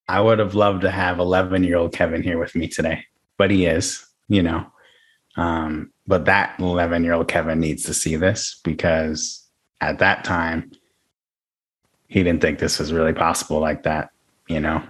I 0.08 0.20
would 0.20 0.38
have 0.38 0.54
loved 0.54 0.82
to 0.82 0.90
have 0.90 1.18
11 1.18 1.64
year 1.64 1.76
old 1.76 1.92
Kevin 1.92 2.22
here 2.22 2.38
with 2.38 2.54
me 2.54 2.68
today, 2.68 3.04
but 3.38 3.50
he 3.50 3.66
is, 3.66 4.06
you 4.28 4.42
know. 4.42 4.66
Um, 5.36 5.92
but 6.06 6.26
that 6.26 6.58
11 6.58 7.04
year 7.04 7.14
old 7.14 7.28
Kevin 7.28 7.60
needs 7.60 7.84
to 7.84 7.94
see 7.94 8.16
this 8.16 8.60
because 8.64 9.48
at 9.80 9.98
that 9.98 10.24
time, 10.24 10.70
he 12.08 12.22
didn't 12.22 12.42
think 12.42 12.58
this 12.58 12.78
was 12.78 12.92
really 12.92 13.14
possible 13.14 13.58
like 13.58 13.84
that, 13.84 14.10
you 14.52 14.60
know. 14.60 14.82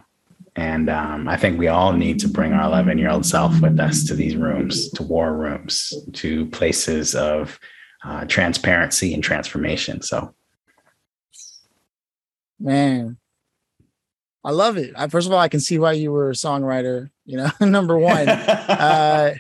And 0.55 0.91
um, 0.91 1.29
I 1.29 1.37
think 1.37 1.59
we 1.59 1.69
all 1.69 1.95
need 1.95 2.21
to 2.21 2.29
bring 2.29 2.53
our 2.53 2.65
11 2.65 2.99
year 2.99 3.11
old 3.11 3.25
self 3.25 3.59
with 3.61 3.81
us 3.81 4.05
to 4.05 4.15
these 4.15 4.37
rooms, 4.37 4.91
to 4.91 5.03
war 5.03 5.33
rooms, 5.35 5.95
to 6.13 6.47
places 6.47 7.15
of 7.15 7.59
uh, 8.05 8.27
transparency 8.27 9.15
and 9.15 9.25
transformation. 9.25 10.03
So, 10.03 10.35
Man, 12.61 13.17
I 14.45 14.51
love 14.51 14.77
it. 14.77 14.93
I, 14.97 15.09
first 15.09 15.27
of 15.27 15.33
all, 15.33 15.39
I 15.39 15.49
can 15.49 15.59
see 15.61 15.79
why 15.79 15.93
you 15.93 16.13
were 16.13 16.31
a 16.31 16.35
songwriter. 16.35 17.11
You 17.25 17.39
know, 17.39 17.51
number 17.61 17.99
one. 17.99 18.29
Uh, 18.73 19.35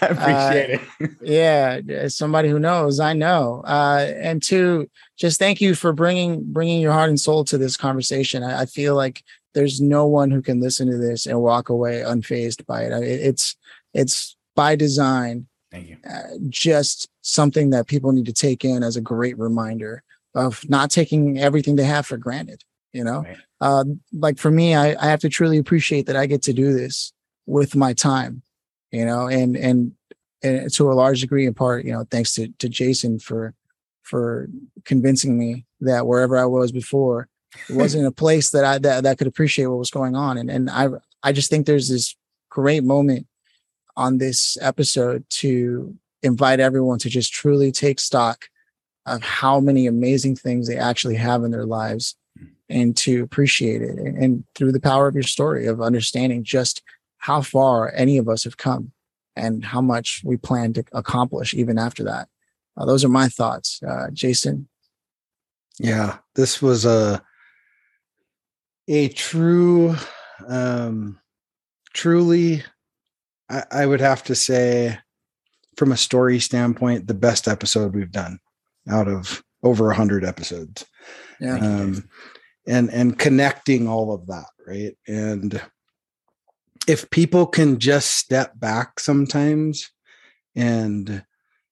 I 0.00 0.06
appreciate 0.06 0.80
it. 1.00 1.10
yeah, 1.20 1.80
as 1.92 2.16
somebody 2.16 2.48
who 2.48 2.58
knows, 2.58 3.00
I 3.00 3.12
know. 3.12 3.62
Uh, 3.66 4.10
and 4.16 4.42
two, 4.42 4.88
just 5.18 5.38
thank 5.38 5.60
you 5.60 5.74
for 5.74 5.92
bringing 5.92 6.42
bringing 6.44 6.80
your 6.80 6.92
heart 6.92 7.10
and 7.10 7.20
soul 7.20 7.44
to 7.44 7.58
this 7.58 7.76
conversation. 7.76 8.42
I, 8.42 8.62
I 8.62 8.66
feel 8.66 8.94
like 8.94 9.22
there's 9.54 9.80
no 9.80 10.06
one 10.06 10.30
who 10.30 10.42
can 10.42 10.60
listen 10.60 10.90
to 10.90 10.96
this 10.98 11.26
and 11.26 11.40
walk 11.40 11.68
away 11.68 12.02
unfazed 12.06 12.64
by 12.66 12.82
it. 12.84 12.92
It 12.92 13.20
it's 13.20 13.56
it's 13.94 14.36
by 14.54 14.76
design 14.76 15.46
Thank 15.70 15.88
you. 15.88 15.96
uh, 16.08 16.36
just 16.48 17.08
something 17.22 17.70
that 17.70 17.86
people 17.86 18.12
need 18.12 18.26
to 18.26 18.32
take 18.32 18.64
in 18.64 18.82
as 18.82 18.96
a 18.96 19.00
great 19.00 19.38
reminder 19.38 20.02
of 20.34 20.68
not 20.68 20.90
taking 20.90 21.38
everything 21.38 21.76
they 21.76 21.84
have 21.84 22.06
for 22.06 22.16
granted. 22.16 22.62
You 22.92 23.04
know, 23.04 23.22
Right. 23.22 23.36
uh, 23.60 23.84
like 24.12 24.38
for 24.38 24.50
me, 24.50 24.74
I, 24.74 24.94
I 25.02 25.08
have 25.10 25.20
to 25.20 25.28
truly 25.28 25.58
appreciate 25.58 26.06
that 26.06 26.16
I 26.16 26.26
get 26.26 26.42
to 26.42 26.52
do 26.52 26.72
this 26.72 27.12
with 27.46 27.76
my 27.76 27.92
time. 27.92 28.42
You 28.90 29.04
know, 29.04 29.26
and 29.28 29.56
and 29.56 29.92
and 30.42 30.72
to 30.72 30.90
a 30.90 30.94
large 30.94 31.20
degree, 31.20 31.46
in 31.46 31.52
part, 31.54 31.84
you 31.84 31.92
know, 31.92 32.06
thanks 32.10 32.32
to 32.34 32.48
to 32.58 32.68
Jason 32.68 33.18
for 33.18 33.54
for 34.02 34.48
convincing 34.86 35.38
me 35.38 35.66
that 35.80 36.06
wherever 36.06 36.36
I 36.38 36.46
was 36.46 36.72
before, 36.72 37.28
it 37.68 37.76
wasn't 37.76 38.06
a 38.06 38.12
place 38.12 38.50
that 38.50 38.64
I 38.64 38.78
that, 38.78 39.04
that 39.04 39.18
could 39.18 39.26
appreciate 39.26 39.66
what 39.66 39.78
was 39.78 39.90
going 39.90 40.16
on. 40.16 40.38
And 40.38 40.50
and 40.50 40.70
I 40.70 40.88
I 41.22 41.32
just 41.32 41.50
think 41.50 41.66
there's 41.66 41.88
this 41.88 42.16
great 42.50 42.84
moment 42.84 43.26
on 43.96 44.18
this 44.18 44.56
episode 44.60 45.24
to 45.28 45.94
invite 46.22 46.60
everyone 46.60 46.98
to 47.00 47.08
just 47.08 47.32
truly 47.32 47.72
take 47.72 48.00
stock 48.00 48.46
of 49.06 49.22
how 49.22 49.60
many 49.60 49.86
amazing 49.86 50.36
things 50.36 50.68
they 50.68 50.76
actually 50.76 51.16
have 51.16 51.42
in 51.42 51.50
their 51.50 51.66
lives 51.66 52.16
and 52.68 52.96
to 52.96 53.22
appreciate 53.22 53.82
it. 53.82 53.98
And, 53.98 54.16
and 54.18 54.44
through 54.54 54.72
the 54.72 54.80
power 54.80 55.08
of 55.08 55.14
your 55.14 55.22
story 55.22 55.66
of 55.66 55.80
understanding 55.80 56.44
just 56.44 56.82
how 57.18 57.40
far 57.42 57.92
any 57.94 58.18
of 58.18 58.28
us 58.28 58.44
have 58.44 58.56
come 58.56 58.92
and 59.34 59.64
how 59.64 59.80
much 59.80 60.22
we 60.24 60.36
plan 60.36 60.72
to 60.74 60.84
accomplish 60.92 61.54
even 61.54 61.78
after 61.78 62.04
that. 62.04 62.28
Uh, 62.76 62.84
those 62.84 63.04
are 63.04 63.08
my 63.08 63.28
thoughts. 63.28 63.80
Uh, 63.82 64.08
Jason? 64.12 64.68
Yeah, 65.78 66.18
this 66.34 66.60
was 66.60 66.84
a 66.84 67.22
a 68.88 69.08
true, 69.08 69.94
um, 70.46 71.20
truly, 71.92 72.64
I, 73.48 73.64
I 73.70 73.86
would 73.86 74.00
have 74.00 74.24
to 74.24 74.34
say, 74.34 74.98
from 75.76 75.92
a 75.92 75.96
story 75.96 76.40
standpoint, 76.40 77.06
the 77.06 77.14
best 77.14 77.46
episode 77.46 77.94
we've 77.94 78.10
done 78.10 78.40
out 78.90 79.06
of 79.06 79.44
over 79.62 79.90
a 79.90 79.94
hundred 79.94 80.24
episodes. 80.24 80.84
Yeah. 81.40 81.56
Um, 81.56 82.08
and 82.66 82.90
and 82.90 83.18
connecting 83.18 83.88
all 83.88 84.12
of 84.12 84.26
that, 84.26 84.48
right? 84.66 84.96
And 85.06 85.62
if 86.88 87.08
people 87.10 87.46
can 87.46 87.78
just 87.78 88.16
step 88.16 88.58
back 88.58 88.98
sometimes 88.98 89.90
and 90.56 91.22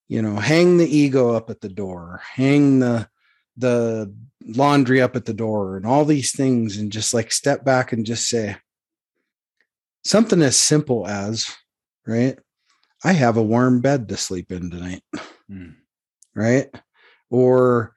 you 0.09 0.23
know 0.23 0.37
hang 0.37 0.77
the 0.77 0.97
ego 0.97 1.33
up 1.33 1.51
at 1.51 1.61
the 1.63 1.69
door 1.69 2.21
hang 2.35 2.79
the 2.79 3.09
the 3.57 4.12
laundry 4.45 5.01
up 5.01 5.16
at 5.16 5.25
the 5.25 5.35
door 5.35 5.77
and 5.77 5.87
all 5.87 6.05
these 6.05 6.33
things 6.33 6.77
and 6.77 6.92
just 6.92 7.12
like 7.12 7.33
step 7.33 7.64
back 7.64 7.92
and 7.92 8.07
just 8.07 8.29
say 8.29 8.57
something 10.05 10.40
as 10.40 10.57
simple 10.57 11.07
as 11.07 11.51
right 12.07 12.38
i 13.03 13.12
have 13.12 13.37
a 13.37 13.42
warm 13.42 13.81
bed 13.81 14.09
to 14.09 14.16
sleep 14.16 14.53
in 14.53 14.71
tonight 14.71 15.03
mm. 15.51 15.75
right? 16.35 16.69
Or 17.31 17.95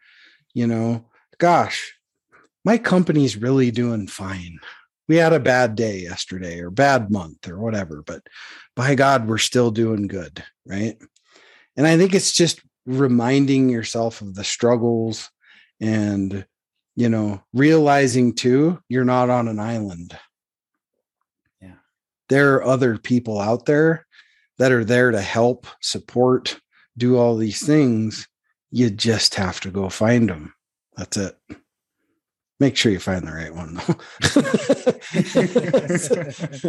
you 0.53 0.67
know 0.67 1.05
gosh 1.37 1.95
my 2.65 2.77
company's 2.77 3.37
really 3.37 3.71
doing 3.71 4.07
fine. 4.07 4.59
We 5.07 5.15
had 5.15 5.31
a 5.31 5.39
bad 5.39 5.75
day 5.75 5.99
yesterday 5.99 6.59
or 6.59 6.69
bad 6.69 7.09
month 7.11 7.47
or 7.47 7.59
whatever 7.59 8.03
but 8.05 8.21
by 8.75 8.95
god 8.95 9.27
we're 9.27 9.37
still 9.37 9.71
doing 9.71 10.07
good 10.07 10.43
right? 10.65 10.97
And 11.77 11.87
i 11.87 11.97
think 11.97 12.13
it's 12.13 12.31
just 12.31 12.61
reminding 12.85 13.69
yourself 13.69 14.21
of 14.21 14.35
the 14.35 14.43
struggles 14.43 15.29
and 15.79 16.45
you 16.95 17.09
know 17.09 17.41
realizing 17.53 18.33
too 18.33 18.79
you're 18.89 19.05
not 19.05 19.29
on 19.29 19.47
an 19.47 19.59
island. 19.59 20.17
Yeah. 21.61 21.75
There 22.29 22.55
are 22.55 22.63
other 22.63 22.97
people 22.97 23.39
out 23.39 23.65
there 23.65 24.05
that 24.57 24.71
are 24.71 24.83
there 24.83 25.11
to 25.11 25.21
help 25.21 25.67
support 25.81 26.59
do 26.97 27.17
all 27.17 27.37
these 27.37 27.65
things. 27.65 28.27
You 28.71 28.89
just 28.89 29.35
have 29.35 29.59
to 29.61 29.71
go 29.71 29.89
find 29.89 30.29
them. 30.29 30.53
That's 30.97 31.17
it. 31.17 31.37
Make 32.59 32.75
sure 32.75 32.91
you 32.91 32.99
find 32.99 33.25
the 33.25 33.31
right 33.31 33.55
one 33.55 33.75
though. 33.75 33.93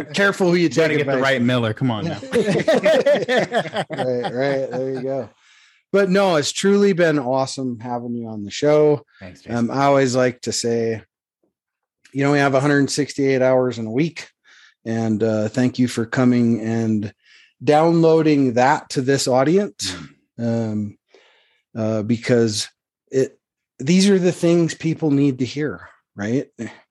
careful 0.13 0.49
who 0.49 0.55
you 0.55 0.69
try 0.69 0.87
to 0.87 0.95
get 0.95 1.05
the 1.05 1.17
right 1.17 1.41
miller. 1.41 1.73
Come 1.73 1.91
on 1.91 2.05
now. 2.05 2.19
Right 3.91 4.33
right. 4.33 4.71
There 4.71 4.93
you 4.93 5.01
go 5.01 5.29
but 5.91 6.09
no, 6.09 6.37
it's 6.37 6.51
truly 6.51 6.93
been 6.93 7.19
awesome 7.19 7.79
having 7.79 8.15
you 8.15 8.27
on 8.27 8.43
the 8.43 8.51
show. 8.51 9.05
Thanks. 9.19 9.43
Um, 9.49 9.69
I 9.69 9.85
always 9.85 10.15
like 10.15 10.41
to 10.41 10.51
say, 10.51 11.03
you 12.13 12.23
know, 12.23 12.31
we 12.31 12.39
have 12.39 12.53
168 12.53 13.41
hours 13.41 13.77
in 13.77 13.85
a 13.85 13.91
week, 13.91 14.29
and 14.85 15.21
uh, 15.21 15.49
thank 15.49 15.79
you 15.79 15.87
for 15.87 16.05
coming 16.05 16.61
and 16.61 17.13
downloading 17.63 18.53
that 18.53 18.89
to 18.91 19.01
this 19.01 19.27
audience, 19.27 19.95
mm. 20.39 20.71
um, 20.71 20.97
uh, 21.75 22.03
because 22.03 22.69
it 23.11 23.37
these 23.79 24.09
are 24.09 24.19
the 24.19 24.31
things 24.31 24.73
people 24.73 25.11
need 25.11 25.39
to 25.39 25.45
hear, 25.45 25.89
right? 26.15 26.47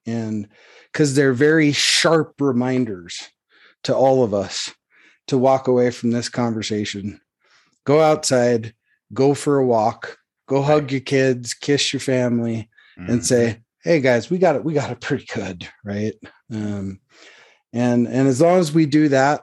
And 0.06 0.48
because 0.92 1.14
they're 1.14 1.32
very 1.32 1.72
sharp 1.72 2.34
reminders 2.40 3.30
to 3.84 3.94
all 3.94 4.24
of 4.24 4.34
us 4.34 4.74
to 5.28 5.38
walk 5.38 5.68
away 5.68 5.90
from 5.90 6.10
this 6.10 6.28
conversation, 6.28 7.20
go 7.84 8.00
outside 8.00 8.74
go 9.12 9.34
for 9.34 9.58
a 9.58 9.66
walk, 9.66 10.18
go 10.48 10.62
hug 10.62 10.90
your 10.90 11.00
kids, 11.00 11.54
kiss 11.54 11.92
your 11.92 12.00
family, 12.00 12.68
mm-hmm. 12.98 13.12
and 13.12 13.26
say, 13.26 13.62
"Hey 13.82 14.00
guys, 14.00 14.30
we 14.30 14.38
got 14.38 14.56
it. 14.56 14.64
We 14.64 14.72
got 14.72 14.90
it 14.90 15.00
pretty 15.00 15.26
good, 15.32 15.68
right?" 15.84 16.14
Um, 16.52 17.00
and 17.72 18.06
and 18.06 18.28
as 18.28 18.40
long 18.40 18.58
as 18.58 18.72
we 18.72 18.86
do 18.86 19.08
that, 19.08 19.42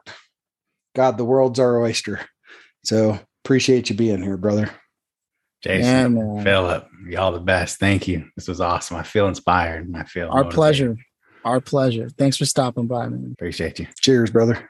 God, 0.96 1.18
the 1.18 1.26
world's 1.26 1.60
our 1.60 1.82
oyster. 1.82 2.22
So 2.84 3.20
appreciate 3.44 3.90
you 3.90 3.96
being 3.96 4.22
here, 4.22 4.38
brother. 4.38 4.70
Jason, 5.64 6.18
yeah, 6.18 6.44
Phillip, 6.44 6.88
y'all 7.08 7.32
the 7.32 7.40
best. 7.40 7.80
Thank 7.80 8.08
you. 8.08 8.30
This 8.36 8.48
was 8.48 8.62
awesome. 8.62 8.98
I 8.98 9.04
feel 9.04 9.28
inspired. 9.28 9.92
I 9.96 10.04
feel 10.04 10.28
our 10.28 10.44
motivated. 10.44 10.56
pleasure. 10.56 10.98
Our 11.44 11.62
pleasure. 11.62 12.10
Thanks 12.10 12.38
for 12.38 12.46
stopping 12.46 12.88
by, 12.88 13.08
man. 13.10 13.32
Appreciate 13.34 13.80
you. 13.80 13.88
Cheers, 14.00 14.32
brother. 14.32 14.70